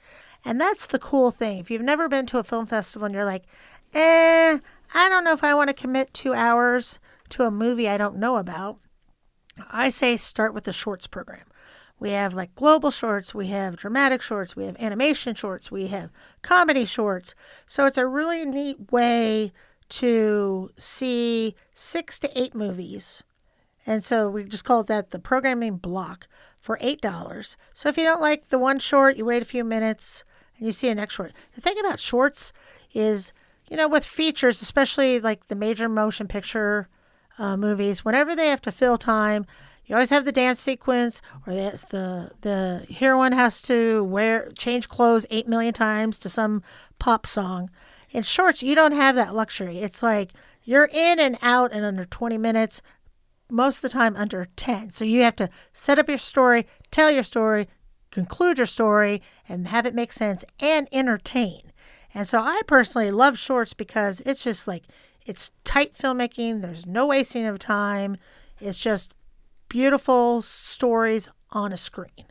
And 0.44 0.60
that's 0.60 0.86
the 0.86 0.98
cool 0.98 1.30
thing. 1.30 1.58
If 1.58 1.70
you've 1.70 1.82
never 1.82 2.08
been 2.08 2.26
to 2.26 2.38
a 2.38 2.44
film 2.44 2.66
festival 2.66 3.06
and 3.06 3.14
you're 3.14 3.24
like, 3.24 3.44
eh, 3.94 4.58
I 4.92 5.08
don't 5.08 5.22
know 5.22 5.32
if 5.32 5.44
I 5.44 5.54
want 5.54 5.68
to 5.68 5.74
commit 5.74 6.12
two 6.12 6.34
hours 6.34 6.98
to 7.28 7.44
a 7.44 7.50
movie 7.52 7.88
I 7.88 7.96
don't 7.96 8.16
know 8.16 8.38
about, 8.38 8.78
I 9.70 9.88
say 9.88 10.16
start 10.16 10.52
with 10.52 10.64
the 10.64 10.72
shorts 10.72 11.06
program. 11.06 11.44
We 11.98 12.10
have 12.10 12.34
like 12.34 12.54
global 12.54 12.90
shorts, 12.90 13.34
we 13.34 13.46
have 13.48 13.76
dramatic 13.76 14.20
shorts, 14.20 14.54
we 14.54 14.66
have 14.66 14.76
animation 14.78 15.34
shorts, 15.34 15.70
we 15.70 15.86
have 15.86 16.10
comedy 16.42 16.84
shorts. 16.84 17.34
So 17.66 17.86
it's 17.86 17.96
a 17.96 18.06
really 18.06 18.44
neat 18.44 18.92
way 18.92 19.52
to 19.88 20.70
see 20.76 21.54
six 21.74 22.18
to 22.18 22.38
eight 22.38 22.54
movies. 22.54 23.22
And 23.86 24.02
so 24.02 24.28
we 24.28 24.44
just 24.44 24.64
call 24.64 24.82
that 24.84 25.10
the 25.10 25.18
programming 25.18 25.76
block 25.76 26.26
for 26.60 26.76
$8. 26.78 27.56
So 27.72 27.88
if 27.88 27.96
you 27.96 28.04
don't 28.04 28.20
like 28.20 28.48
the 28.48 28.58
one 28.58 28.80
short, 28.80 29.16
you 29.16 29.24
wait 29.24 29.42
a 29.42 29.46
few 29.46 29.64
minutes 29.64 30.24
and 30.58 30.66
you 30.66 30.72
see 30.72 30.88
a 30.88 30.94
next 30.94 31.14
short. 31.14 31.32
The 31.54 31.60
thing 31.60 31.78
about 31.78 32.00
shorts 32.00 32.52
is, 32.92 33.32
you 33.70 33.76
know, 33.76 33.88
with 33.88 34.04
features, 34.04 34.60
especially 34.60 35.20
like 35.20 35.46
the 35.46 35.54
major 35.54 35.88
motion 35.88 36.26
picture 36.26 36.88
uh, 37.38 37.56
movies, 37.56 38.04
whenever 38.04 38.34
they 38.34 38.48
have 38.48 38.62
to 38.62 38.72
fill 38.72 38.98
time, 38.98 39.46
you 39.86 39.94
always 39.94 40.10
have 40.10 40.24
the 40.24 40.32
dance 40.32 40.58
sequence, 40.58 41.22
or 41.46 41.54
that's 41.54 41.84
the 41.84 42.32
the 42.40 42.86
heroine 42.92 43.32
has 43.32 43.62
to 43.62 44.02
wear 44.04 44.50
change 44.58 44.88
clothes 44.88 45.26
eight 45.30 45.46
million 45.46 45.72
times 45.72 46.18
to 46.20 46.28
some 46.28 46.62
pop 46.98 47.26
song. 47.26 47.70
In 48.10 48.24
shorts, 48.24 48.62
you 48.62 48.74
don't 48.74 48.92
have 48.92 49.14
that 49.14 49.34
luxury. 49.34 49.78
It's 49.78 50.02
like 50.02 50.32
you're 50.64 50.88
in 50.92 51.20
and 51.20 51.38
out 51.40 51.72
in 51.72 51.84
under 51.84 52.04
20 52.04 52.36
minutes, 52.38 52.82
most 53.48 53.76
of 53.76 53.82
the 53.82 53.88
time 53.88 54.16
under 54.16 54.48
10. 54.56 54.90
So 54.90 55.04
you 55.04 55.22
have 55.22 55.36
to 55.36 55.48
set 55.72 55.98
up 55.98 56.08
your 56.08 56.18
story, 56.18 56.66
tell 56.90 57.10
your 57.10 57.22
story, 57.22 57.68
conclude 58.10 58.58
your 58.58 58.66
story, 58.66 59.22
and 59.48 59.68
have 59.68 59.86
it 59.86 59.94
make 59.94 60.12
sense 60.12 60.44
and 60.58 60.88
entertain. 60.90 61.72
And 62.12 62.26
so 62.26 62.40
I 62.40 62.62
personally 62.66 63.10
love 63.10 63.38
shorts 63.38 63.74
because 63.74 64.20
it's 64.26 64.42
just 64.42 64.66
like 64.66 64.84
it's 65.24 65.50
tight 65.64 65.94
filmmaking, 65.94 66.62
there's 66.62 66.86
no 66.86 67.06
wasting 67.06 67.46
of 67.46 67.58
time. 67.58 68.16
It's 68.60 68.80
just 68.80 69.12
beautiful 69.68 70.42
stories 70.42 71.28
on 71.50 71.72
a 71.72 71.76
screen. 71.76 72.26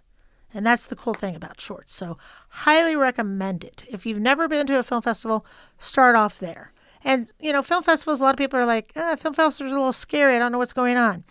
And 0.54 0.66
that's 0.66 0.88
the 0.88 0.96
cool 0.96 1.14
thing 1.14 1.36
about 1.36 1.60
shorts. 1.60 1.94
So, 1.94 2.18
highly 2.50 2.96
recommend 2.96 3.64
it. 3.64 3.86
If 3.90 4.06
you've 4.06 4.22
never 4.22 4.48
been 4.48 4.66
to 4.68 4.80
a 4.80 4.84
film 4.84 5.02
festival, 5.02 5.46
start 5.78 6.16
off 6.16 6.40
there. 6.40 6.72
And, 7.04 7.32
you 7.40 7.52
know, 7.52 7.62
film 7.62 7.84
festivals, 7.84 8.22
a 8.22 8.24
lot 8.24 8.34
of 8.34 8.38
people 8.38 8.60
are 8.60 8.66
like, 8.66 8.94
ah, 8.96 9.16
film 9.16 9.34
festivals 9.34 9.72
are 9.72 9.76
a 9.76 9.80
little 9.80 9.94
scary. 9.94 10.36
I 10.36 10.40
don't 10.40 10.52
know 10.54 10.58
what's 10.58 10.74
going 10.74 10.98
on. 10.98 11.26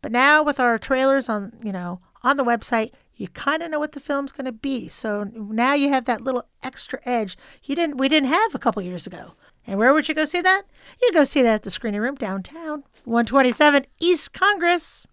But 0.00 0.12
now 0.12 0.42
with 0.42 0.60
our 0.60 0.78
trailers 0.78 1.28
on, 1.28 1.52
you 1.64 1.72
know, 1.72 2.00
on 2.22 2.36
the 2.36 2.44
website, 2.44 2.92
you 3.16 3.28
kind 3.28 3.62
of 3.62 3.70
know 3.70 3.78
what 3.78 3.92
the 3.92 4.00
film's 4.00 4.32
going 4.32 4.46
to 4.46 4.52
be. 4.52 4.88
So 4.88 5.24
now 5.34 5.74
you 5.74 5.88
have 5.90 6.04
that 6.06 6.20
little 6.20 6.46
extra 6.62 7.00
edge 7.04 7.36
you 7.62 7.76
didn't 7.76 7.98
we 7.98 8.08
didn't 8.08 8.28
have 8.28 8.54
a 8.54 8.58
couple 8.58 8.82
years 8.82 9.06
ago. 9.06 9.32
And 9.66 9.78
where 9.78 9.94
would 9.94 10.08
you 10.08 10.14
go 10.14 10.24
see 10.24 10.40
that? 10.42 10.64
You 11.00 11.12
go 11.12 11.24
see 11.24 11.42
that 11.42 11.54
at 11.54 11.62
the 11.62 11.70
screening 11.70 12.00
room 12.00 12.16
downtown, 12.16 12.84
127 13.04 13.86
East 13.98 14.32
Congress, 14.32 15.06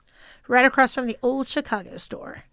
right 0.47 0.65
across 0.65 0.93
from 0.93 1.07
the 1.07 1.17
old 1.21 1.47
Chicago 1.47 1.97
store. 1.97 2.43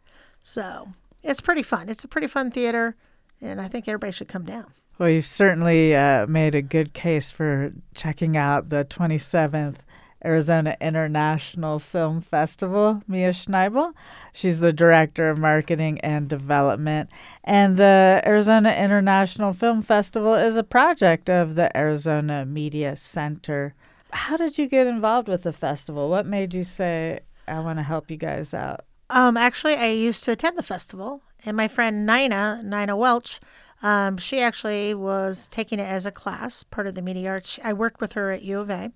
So 0.43 0.89
it's 1.23 1.41
pretty 1.41 1.63
fun. 1.63 1.89
It's 1.89 2.05
a 2.05 2.09
pretty 2.09 2.27
fun 2.27 2.51
theater, 2.51 2.97
and 3.41 3.61
I 3.61 3.69
think 3.69 3.89
everybody 3.89 4.13
should 4.13 4.29
come 4.29 4.45
down. 4.45 4.73
Well, 4.99 5.11
you've 5.11 5.27
certainly 5.27 5.95
uh, 5.95 6.27
made 6.27 6.55
a 6.55 6.63
good 6.63 6.93
case 6.93 7.31
for 7.31 7.73
checking 7.95 8.37
out 8.37 8.69
the 8.69 8.85
27th 8.85 9.77
Arizona 10.25 10.77
International 10.81 11.79
Film 11.79 12.21
Festival, 12.21 13.03
Mia 13.07 13.31
Schnaible. 13.31 13.93
She's 14.33 14.61
the 14.61 14.73
Director 14.73 15.31
of 15.31 15.39
Marketing 15.39 16.01
and 16.01 16.29
Development. 16.29 17.09
And 17.45 17.77
the 17.77 18.21
Arizona 18.27 18.73
International 18.73 19.53
Film 19.53 19.83
Festival 19.83 20.35
is 20.35 20.57
a 20.57 20.65
project 20.65 21.31
of 21.31 21.55
the 21.55 21.75
Arizona 21.77 22.45
Media 22.45 22.97
Center. 22.97 23.75
How 24.11 24.37
did 24.37 24.59
you 24.59 24.67
get 24.67 24.87
involved 24.87 25.29
with 25.29 25.45
the 25.45 25.53
festival? 25.53 26.09
What 26.09 26.27
made 26.27 26.55
you 26.55 26.65
say, 26.65 27.21
I 27.49 27.61
want 27.61 27.79
to 27.79 27.83
help 27.83 28.11
you 28.11 28.17
guys 28.17 28.55
out? 28.55 28.85
Um, 29.11 29.37
actually, 29.37 29.75
I 29.75 29.89
used 29.89 30.25
to 30.25 30.33
attend 30.33 30.59
the 30.59 30.63
festival, 30.63 31.23
and 31.45 31.57
my 31.57 31.69
friend 31.69 32.05
Nina, 32.05 32.61
Nina 32.63 32.97
Welch, 32.97 33.41
um, 33.83 34.19
she 34.19 34.41
actually 34.41 34.93
was 34.95 35.49
taking 35.49 35.79
it 35.79 35.89
as 35.89 36.05
a 36.05 36.11
class, 36.11 36.63
part 36.65 36.87
of 36.87 36.95
the 36.95 37.03
media 37.03 37.31
arts. 37.31 37.59
I 37.63 37.73
worked 37.73 38.01
with 38.01 38.13
her 38.15 38.33
at 38.33 38.43
U 38.43 38.59
of 38.59 38.71
A, 38.71 38.93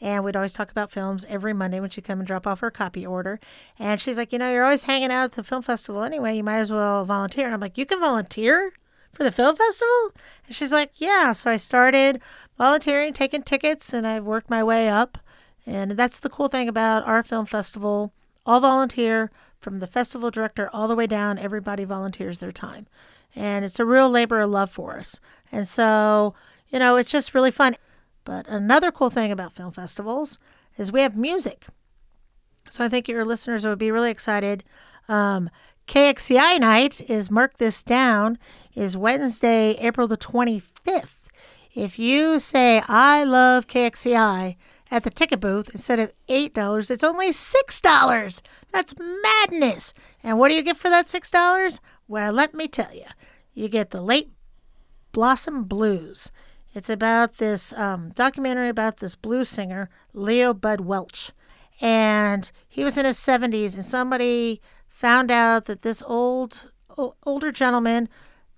and 0.00 0.24
we'd 0.24 0.36
always 0.36 0.52
talk 0.52 0.70
about 0.70 0.92
films 0.92 1.24
every 1.28 1.52
Monday 1.52 1.80
when 1.80 1.90
she'd 1.90 2.04
come 2.04 2.20
and 2.20 2.26
drop 2.26 2.46
off 2.46 2.60
her 2.60 2.70
copy 2.70 3.04
order. 3.04 3.40
And 3.78 4.00
she's 4.00 4.16
like, 4.16 4.32
you 4.32 4.38
know, 4.38 4.50
you're 4.52 4.64
always 4.64 4.84
hanging 4.84 5.10
out 5.10 5.24
at 5.24 5.32
the 5.32 5.42
film 5.42 5.62
festival 5.62 6.02
anyway. 6.02 6.36
You 6.36 6.44
might 6.44 6.58
as 6.58 6.70
well 6.70 7.04
volunteer. 7.04 7.46
And 7.46 7.54
I'm 7.54 7.60
like, 7.60 7.78
you 7.78 7.86
can 7.86 8.00
volunteer 8.00 8.72
for 9.12 9.24
the 9.24 9.32
film 9.32 9.56
festival? 9.56 10.12
And 10.46 10.54
she's 10.54 10.72
like, 10.72 10.92
yeah. 10.96 11.32
So 11.32 11.50
I 11.50 11.56
started 11.56 12.20
volunteering, 12.56 13.12
taking 13.12 13.42
tickets, 13.42 13.92
and 13.92 14.06
I've 14.06 14.24
worked 14.24 14.50
my 14.50 14.62
way 14.62 14.88
up. 14.88 15.18
And 15.68 15.90
that's 15.92 16.18
the 16.18 16.30
cool 16.30 16.48
thing 16.48 16.66
about 16.66 17.06
our 17.06 17.22
film 17.22 17.44
festival. 17.44 18.14
All 18.46 18.58
volunteer, 18.58 19.30
from 19.60 19.80
the 19.80 19.86
festival 19.86 20.30
director 20.30 20.70
all 20.72 20.88
the 20.88 20.94
way 20.94 21.06
down, 21.06 21.36
everybody 21.38 21.84
volunteers 21.84 22.38
their 22.38 22.52
time. 22.52 22.86
And 23.36 23.66
it's 23.66 23.78
a 23.78 23.84
real 23.84 24.08
labor 24.08 24.40
of 24.40 24.48
love 24.48 24.70
for 24.70 24.98
us. 24.98 25.20
And 25.52 25.68
so, 25.68 26.34
you 26.70 26.78
know, 26.78 26.96
it's 26.96 27.10
just 27.10 27.34
really 27.34 27.50
fun. 27.50 27.76
But 28.24 28.48
another 28.48 28.90
cool 28.90 29.10
thing 29.10 29.30
about 29.30 29.54
film 29.54 29.72
festivals 29.72 30.38
is 30.78 30.90
we 30.90 31.00
have 31.00 31.16
music. 31.16 31.66
So 32.70 32.82
I 32.82 32.88
think 32.88 33.06
your 33.06 33.26
listeners 33.26 33.66
would 33.66 33.78
be 33.78 33.90
really 33.90 34.10
excited. 34.10 34.64
Um, 35.06 35.50
KXCI 35.86 36.60
night 36.60 37.02
is 37.10 37.30
mark 37.30 37.58
this 37.58 37.82
down 37.82 38.38
is 38.74 38.96
Wednesday, 38.96 39.72
April 39.72 40.08
the 40.08 40.16
25th. 40.16 41.28
If 41.74 41.98
you 41.98 42.38
say 42.38 42.82
I 42.88 43.24
love 43.24 43.66
KXCI, 43.66 44.56
at 44.90 45.04
the 45.04 45.10
ticket 45.10 45.40
booth, 45.40 45.68
instead 45.70 45.98
of 45.98 46.12
$8, 46.28 46.90
it's 46.90 47.04
only 47.04 47.30
$6. 47.30 48.42
That's 48.72 48.94
madness. 48.98 49.92
And 50.22 50.38
what 50.38 50.48
do 50.48 50.54
you 50.54 50.62
get 50.62 50.76
for 50.76 50.88
that 50.88 51.06
$6? 51.06 51.80
Well, 52.06 52.32
let 52.32 52.54
me 52.54 52.68
tell 52.68 52.94
you. 52.94 53.04
You 53.54 53.68
get 53.68 53.90
the 53.90 54.00
Late 54.00 54.30
Blossom 55.12 55.64
Blues. 55.64 56.30
It's 56.74 56.88
about 56.88 57.36
this 57.36 57.72
um, 57.74 58.10
documentary 58.10 58.68
about 58.68 58.98
this 58.98 59.16
blues 59.16 59.48
singer, 59.48 59.90
Leo 60.12 60.54
Bud 60.54 60.80
Welch. 60.80 61.32
And 61.80 62.50
he 62.68 62.84
was 62.84 62.96
in 62.96 63.04
his 63.04 63.18
70s, 63.18 63.74
and 63.74 63.84
somebody 63.84 64.60
found 64.88 65.30
out 65.30 65.66
that 65.66 65.82
this 65.82 66.02
old, 66.06 66.70
older 67.24 67.52
gentleman 67.52 68.08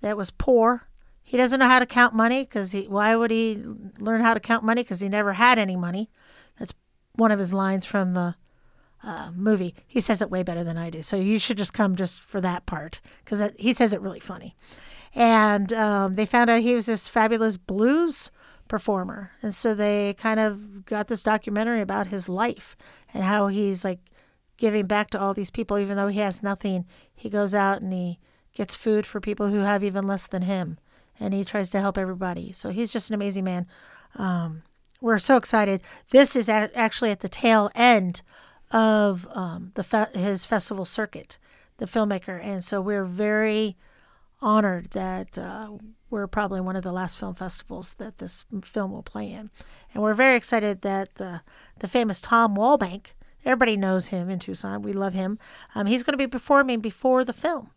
that 0.00 0.16
was 0.16 0.30
poor 0.30 0.88
he 1.30 1.36
doesn't 1.36 1.60
know 1.60 1.68
how 1.68 1.78
to 1.78 1.86
count 1.86 2.12
money 2.12 2.42
because 2.42 2.72
he. 2.72 2.88
Why 2.88 3.14
would 3.14 3.30
he 3.30 3.62
learn 4.00 4.20
how 4.20 4.34
to 4.34 4.40
count 4.40 4.64
money? 4.64 4.82
Because 4.82 4.98
he 4.98 5.08
never 5.08 5.32
had 5.32 5.60
any 5.60 5.76
money. 5.76 6.10
One 7.20 7.32
of 7.32 7.38
his 7.38 7.52
lines 7.52 7.84
from 7.84 8.14
the 8.14 8.34
uh, 9.02 9.30
movie. 9.34 9.74
He 9.86 10.00
says 10.00 10.22
it 10.22 10.30
way 10.30 10.42
better 10.42 10.64
than 10.64 10.76
I 10.76 10.90
do. 10.90 11.02
So 11.02 11.16
you 11.16 11.38
should 11.38 11.58
just 11.58 11.72
come 11.72 11.96
just 11.96 12.20
for 12.20 12.40
that 12.40 12.66
part 12.66 13.00
because 13.24 13.52
he 13.58 13.72
says 13.72 13.92
it 13.92 14.00
really 14.00 14.20
funny. 14.20 14.56
And 15.14 15.72
um, 15.72 16.14
they 16.14 16.26
found 16.26 16.50
out 16.50 16.60
he 16.60 16.74
was 16.74 16.86
this 16.86 17.08
fabulous 17.08 17.56
blues 17.56 18.30
performer, 18.68 19.32
and 19.42 19.52
so 19.52 19.74
they 19.74 20.14
kind 20.14 20.38
of 20.38 20.86
got 20.86 21.08
this 21.08 21.24
documentary 21.24 21.80
about 21.80 22.06
his 22.06 22.28
life 22.28 22.76
and 23.12 23.24
how 23.24 23.48
he's 23.48 23.84
like 23.84 23.98
giving 24.56 24.86
back 24.86 25.10
to 25.10 25.20
all 25.20 25.34
these 25.34 25.50
people, 25.50 25.78
even 25.78 25.96
though 25.96 26.08
he 26.08 26.20
has 26.20 26.42
nothing. 26.42 26.86
He 27.14 27.28
goes 27.28 27.54
out 27.54 27.82
and 27.82 27.92
he 27.92 28.20
gets 28.54 28.74
food 28.74 29.06
for 29.06 29.20
people 29.20 29.48
who 29.48 29.58
have 29.58 29.82
even 29.82 30.06
less 30.06 30.26
than 30.26 30.42
him 30.42 30.78
and 31.20 31.34
he 31.34 31.44
tries 31.44 31.70
to 31.70 31.80
help 31.80 31.98
everybody. 31.98 32.52
So 32.52 32.70
he's 32.70 32.92
just 32.92 33.10
an 33.10 33.14
amazing 33.14 33.44
man. 33.44 33.66
Um, 34.16 34.62
we're 35.00 35.18
so 35.18 35.36
excited. 35.36 35.80
This 36.10 36.36
is 36.36 36.48
a- 36.48 36.70
actually 36.76 37.10
at 37.10 37.20
the 37.20 37.28
tail 37.28 37.70
end 37.74 38.22
of 38.70 39.26
um, 39.32 39.72
the 39.74 39.84
fe- 39.84 40.06
his 40.14 40.44
festival 40.44 40.84
circuit, 40.84 41.38
the 41.78 41.86
filmmaker, 41.86 42.42
and 42.42 42.62
so 42.64 42.80
we're 42.80 43.04
very 43.04 43.76
honored 44.42 44.90
that 44.92 45.36
uh, 45.36 45.70
we're 46.08 46.26
probably 46.26 46.60
one 46.60 46.76
of 46.76 46.82
the 46.82 46.92
last 46.92 47.18
film 47.18 47.34
festivals 47.34 47.94
that 47.94 48.18
this 48.18 48.44
film 48.62 48.92
will 48.92 49.02
play 49.02 49.30
in, 49.30 49.50
and 49.92 50.02
we're 50.02 50.14
very 50.14 50.36
excited 50.36 50.82
that 50.82 51.14
the 51.16 51.42
the 51.78 51.88
famous 51.88 52.20
Tom 52.20 52.54
Walbank, 52.56 53.06
everybody 53.44 53.76
knows 53.76 54.08
him 54.08 54.30
in 54.30 54.38
Tucson. 54.38 54.82
We 54.82 54.92
love 54.92 55.14
him. 55.14 55.38
Um, 55.74 55.86
he's 55.86 56.02
going 56.02 56.12
to 56.14 56.18
be 56.18 56.26
performing 56.28 56.80
before 56.80 57.24
the 57.24 57.32
film, 57.32 57.70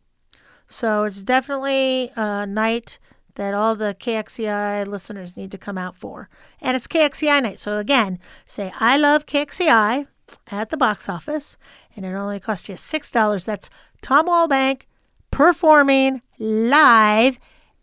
so 0.67 1.05
it's 1.05 1.23
definitely 1.23 2.11
a 2.15 2.45
night 2.45 2.99
that 3.35 3.53
all 3.53 3.75
the 3.75 3.95
KXCI 3.99 4.87
listeners 4.87 5.35
need 5.35 5.51
to 5.51 5.57
come 5.57 5.77
out 5.77 5.95
for. 5.95 6.29
And 6.61 6.75
it's 6.75 6.87
KXCI 6.87 7.43
night. 7.43 7.59
So 7.59 7.77
again, 7.77 8.19
say, 8.45 8.71
I 8.79 8.97
love 8.97 9.25
KXCI 9.25 10.07
at 10.47 10.69
the 10.69 10.77
box 10.77 11.09
office. 11.09 11.57
and 11.95 12.05
it 12.05 12.13
only 12.13 12.39
costs 12.39 12.69
you 12.69 12.75
$6. 12.75 13.45
That's 13.45 13.69
Tom 14.01 14.27
Walbank 14.27 14.83
performing 15.31 16.21
live 16.39 17.39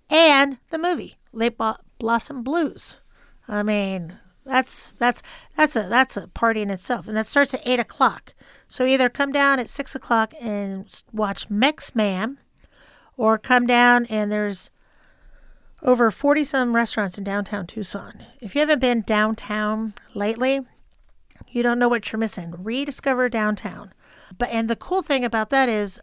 and 0.09 0.59
the 0.71 0.79
movie, 0.79 1.17
Late 1.33 1.57
Blossom 1.99 2.43
Blues. 2.43 2.99
I 3.49 3.63
mean, 3.63 4.19
that's 4.45 4.93
that's 4.93 5.23
that's 5.57 5.77
a 5.77 5.89
that's 5.89 6.17
a 6.17 6.29
party 6.29 6.63
in 6.63 6.71
itself, 6.71 7.07
and 7.07 7.17
that 7.17 7.27
starts 7.27 7.55
at 7.55 7.67
eight 7.67 7.81
o'clock. 7.81 8.35
So 8.69 8.85
either 8.85 9.09
come 9.09 9.33
down 9.33 9.59
at 9.59 9.69
six 9.69 9.95
o'clock 9.95 10.33
and 10.41 11.03
watch 11.13 11.51
Mex 11.51 11.95
Man, 11.95 12.39
or 13.17 13.39
come 13.39 13.67
down 13.67 14.07
and 14.07 14.31
there's 14.31 14.71
over 15.83 16.11
40 16.11 16.45
some 16.45 16.75
restaurants 16.75 17.19
in 17.19 17.25
downtown 17.25 17.67
Tucson. 17.67 18.25
If 18.41 18.55
you 18.55 18.61
haven't 18.61 18.81
been 18.81 19.03
downtown 19.03 19.95
lately, 20.15 20.61
you 21.49 21.63
don't 21.63 21.79
know 21.79 21.89
what 21.89 22.11
you're 22.13 22.19
missing. 22.19 22.55
Rediscover 22.59 23.29
downtown. 23.29 23.93
But 24.37 24.51
and 24.51 24.69
the 24.69 24.77
cool 24.77 25.03
thing 25.03 25.25
about 25.25 25.51
that 25.51 25.69
is 25.69 26.01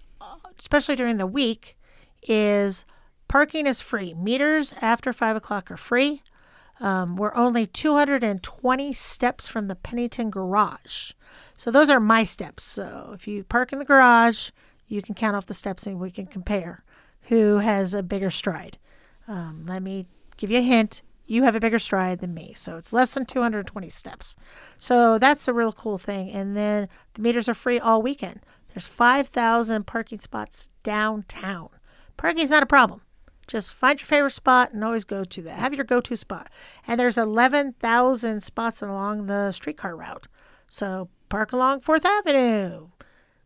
especially 0.60 0.96
during 0.96 1.18
the 1.18 1.28
week 1.28 1.78
is 2.24 2.86
parking 3.28 3.68
is 3.68 3.82
free. 3.82 4.14
Meters 4.14 4.74
after 4.82 5.14
5 5.14 5.36
o'clock 5.36 5.70
are 5.72 5.78
free. 5.78 6.24
Um, 6.80 7.16
we're 7.16 7.36
only 7.36 7.66
220 7.66 8.94
steps 8.94 9.48
from 9.48 9.68
the 9.68 9.76
Pennington 9.76 10.30
garage. 10.30 11.14
So 11.56 11.72
those 11.72 11.90
are 11.90 12.00
my 12.00 12.24
steps. 12.24 12.64
So 12.64 13.12
if 13.14 13.28
you 13.28 13.44
park 13.44 13.74
in 13.74 13.80
the 13.80 13.86
garage, 13.86 14.52
you 14.88 15.02
can 15.02 15.16
count 15.16 15.36
off 15.36 15.48
the 15.48 15.54
steps 15.54 15.88
and 15.88 16.00
we 16.00 16.12
can 16.12 16.28
compare 16.28 16.84
who 17.24 17.58
has 17.58 17.94
a 17.94 18.04
bigger 18.04 18.30
stride. 18.30 18.78
Um, 19.28 19.66
let 19.68 19.84
me 19.84 20.06
give 20.38 20.52
you 20.52 20.60
a 20.60 20.64
hint. 20.64 21.02
You 21.26 21.44
have 21.44 21.56
a 21.56 21.60
bigger 21.60 21.80
stride 21.80 22.20
than 22.20 22.34
me. 22.34 22.54
So 22.56 22.78
it's 22.78 22.94
less 22.94 23.14
than 23.14 23.26
220 23.26 23.90
steps. 23.90 24.36
So 24.80 25.20
that's 25.20 25.48
a 25.48 25.54
real 25.54 25.74
cool 25.74 25.98
thing. 25.98 26.32
And 26.32 26.56
then 26.56 26.88
the 27.16 27.22
meters 27.22 27.50
are 27.50 27.54
free 27.54 27.80
all 27.80 28.02
weekend. 28.02 28.40
There's 28.74 28.88
5,000 28.88 29.86
parking 29.86 30.20
spots 30.20 30.70
downtown. 30.84 31.70
Parking 32.16 32.44
is 32.44 32.52
not 32.52 32.64
a 32.64 32.68
problem. 32.68 33.02
Just 33.48 33.74
find 33.74 34.00
your 34.00 34.08
favorite 34.08 34.32
spot 34.32 34.74
and 34.74 34.84
always 34.84 35.04
go 35.04 35.24
to 35.24 35.42
that. 35.44 35.60
Have 35.60 35.74
your 35.74 35.86
go 35.86 36.02
to 36.02 36.16
spot. 36.16 36.50
And 36.86 37.00
there's 37.00 37.18
11,000 37.18 38.44
spots 38.44 38.82
along 38.82 39.26
the 39.26 39.52
streetcar 39.52 39.96
route. 39.96 40.28
So 40.70 41.10
park 41.30 41.52
along 41.54 41.82
4th 41.82 42.06
Avenue. 42.06 42.88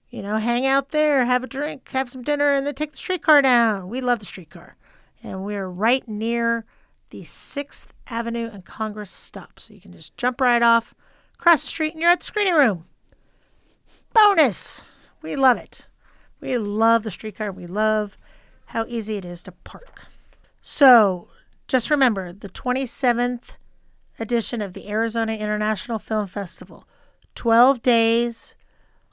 You 0.10 0.22
know, 0.22 0.38
hang 0.38 0.66
out 0.66 0.90
there, 0.90 1.24
have 1.26 1.44
a 1.44 1.48
drink, 1.48 1.90
have 1.92 2.10
some 2.10 2.24
dinner, 2.24 2.54
and 2.54 2.68
then 2.68 2.76
take 2.76 2.92
the 2.92 2.98
streetcar 2.98 3.42
down. 3.42 3.90
We 3.90 4.02
love 4.02 4.20
the 4.20 4.26
streetcar 4.26 4.76
and 5.24 5.44
we're 5.44 5.68
right 5.68 6.08
near 6.08 6.66
the 7.10 7.22
6th 7.22 7.88
Avenue 8.08 8.50
and 8.52 8.66
Congress 8.66 9.12
stop. 9.12 9.60
So 9.60 9.74
you 9.74 9.82
can 9.82 9.92
just 9.92 10.16
jump 10.18 10.42
right 10.42 10.62
off, 10.62 10.94
cross 11.38 11.62
the 11.62 11.68
street, 11.68 11.94
and 11.94 12.02
you're 12.02 12.12
at 12.12 12.20
the 12.22 12.26
screening 12.26 12.56
room. 12.56 12.86
Bonus! 14.14 14.84
We 15.22 15.36
love 15.36 15.58
it. 15.58 15.88
We 16.40 16.58
love 16.58 17.04
the 17.04 17.12
streetcar. 17.12 17.52
We 17.52 17.68
love 17.68 18.18
how 18.68 18.86
easy 18.88 19.18
it 19.18 19.26
is 19.26 19.44
to 19.44 19.52
park. 19.52 20.08
So 20.62 21.28
just 21.68 21.90
remember 21.90 22.34
the 22.34 22.50
27th 22.50 23.58
edition 24.20 24.62
of 24.62 24.74
the 24.74 24.90
Arizona 24.90 25.34
International 25.34 26.00
Film 26.00 26.28
Festival 26.28 26.88
12 27.36 27.82
days, 27.82 28.56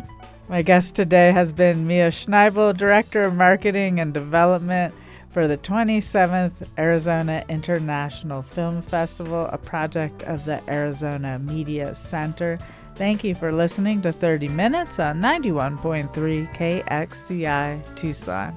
My 0.48 0.62
guest 0.62 0.94
today 0.96 1.30
has 1.32 1.52
been 1.52 1.86
Mia 1.86 2.10
Schnaible, 2.10 2.74
Director 2.76 3.24
of 3.24 3.34
Marketing 3.34 4.00
and 4.00 4.14
Development 4.14 4.94
for 5.30 5.46
the 5.46 5.58
27th 5.58 6.52
Arizona 6.78 7.44
International 7.48 8.42
Film 8.42 8.82
Festival, 8.82 9.46
a 9.52 9.58
project 9.58 10.22
of 10.24 10.44
the 10.44 10.60
Arizona 10.68 11.38
Media 11.38 11.94
Center. 11.94 12.58
Thank 12.96 13.24
you 13.24 13.34
for 13.34 13.52
listening 13.52 14.02
to 14.02 14.12
30 14.12 14.48
Minutes 14.48 14.98
on 14.98 15.20
91.3 15.20 16.54
KXCI 16.54 17.96
Tucson. 17.96 18.56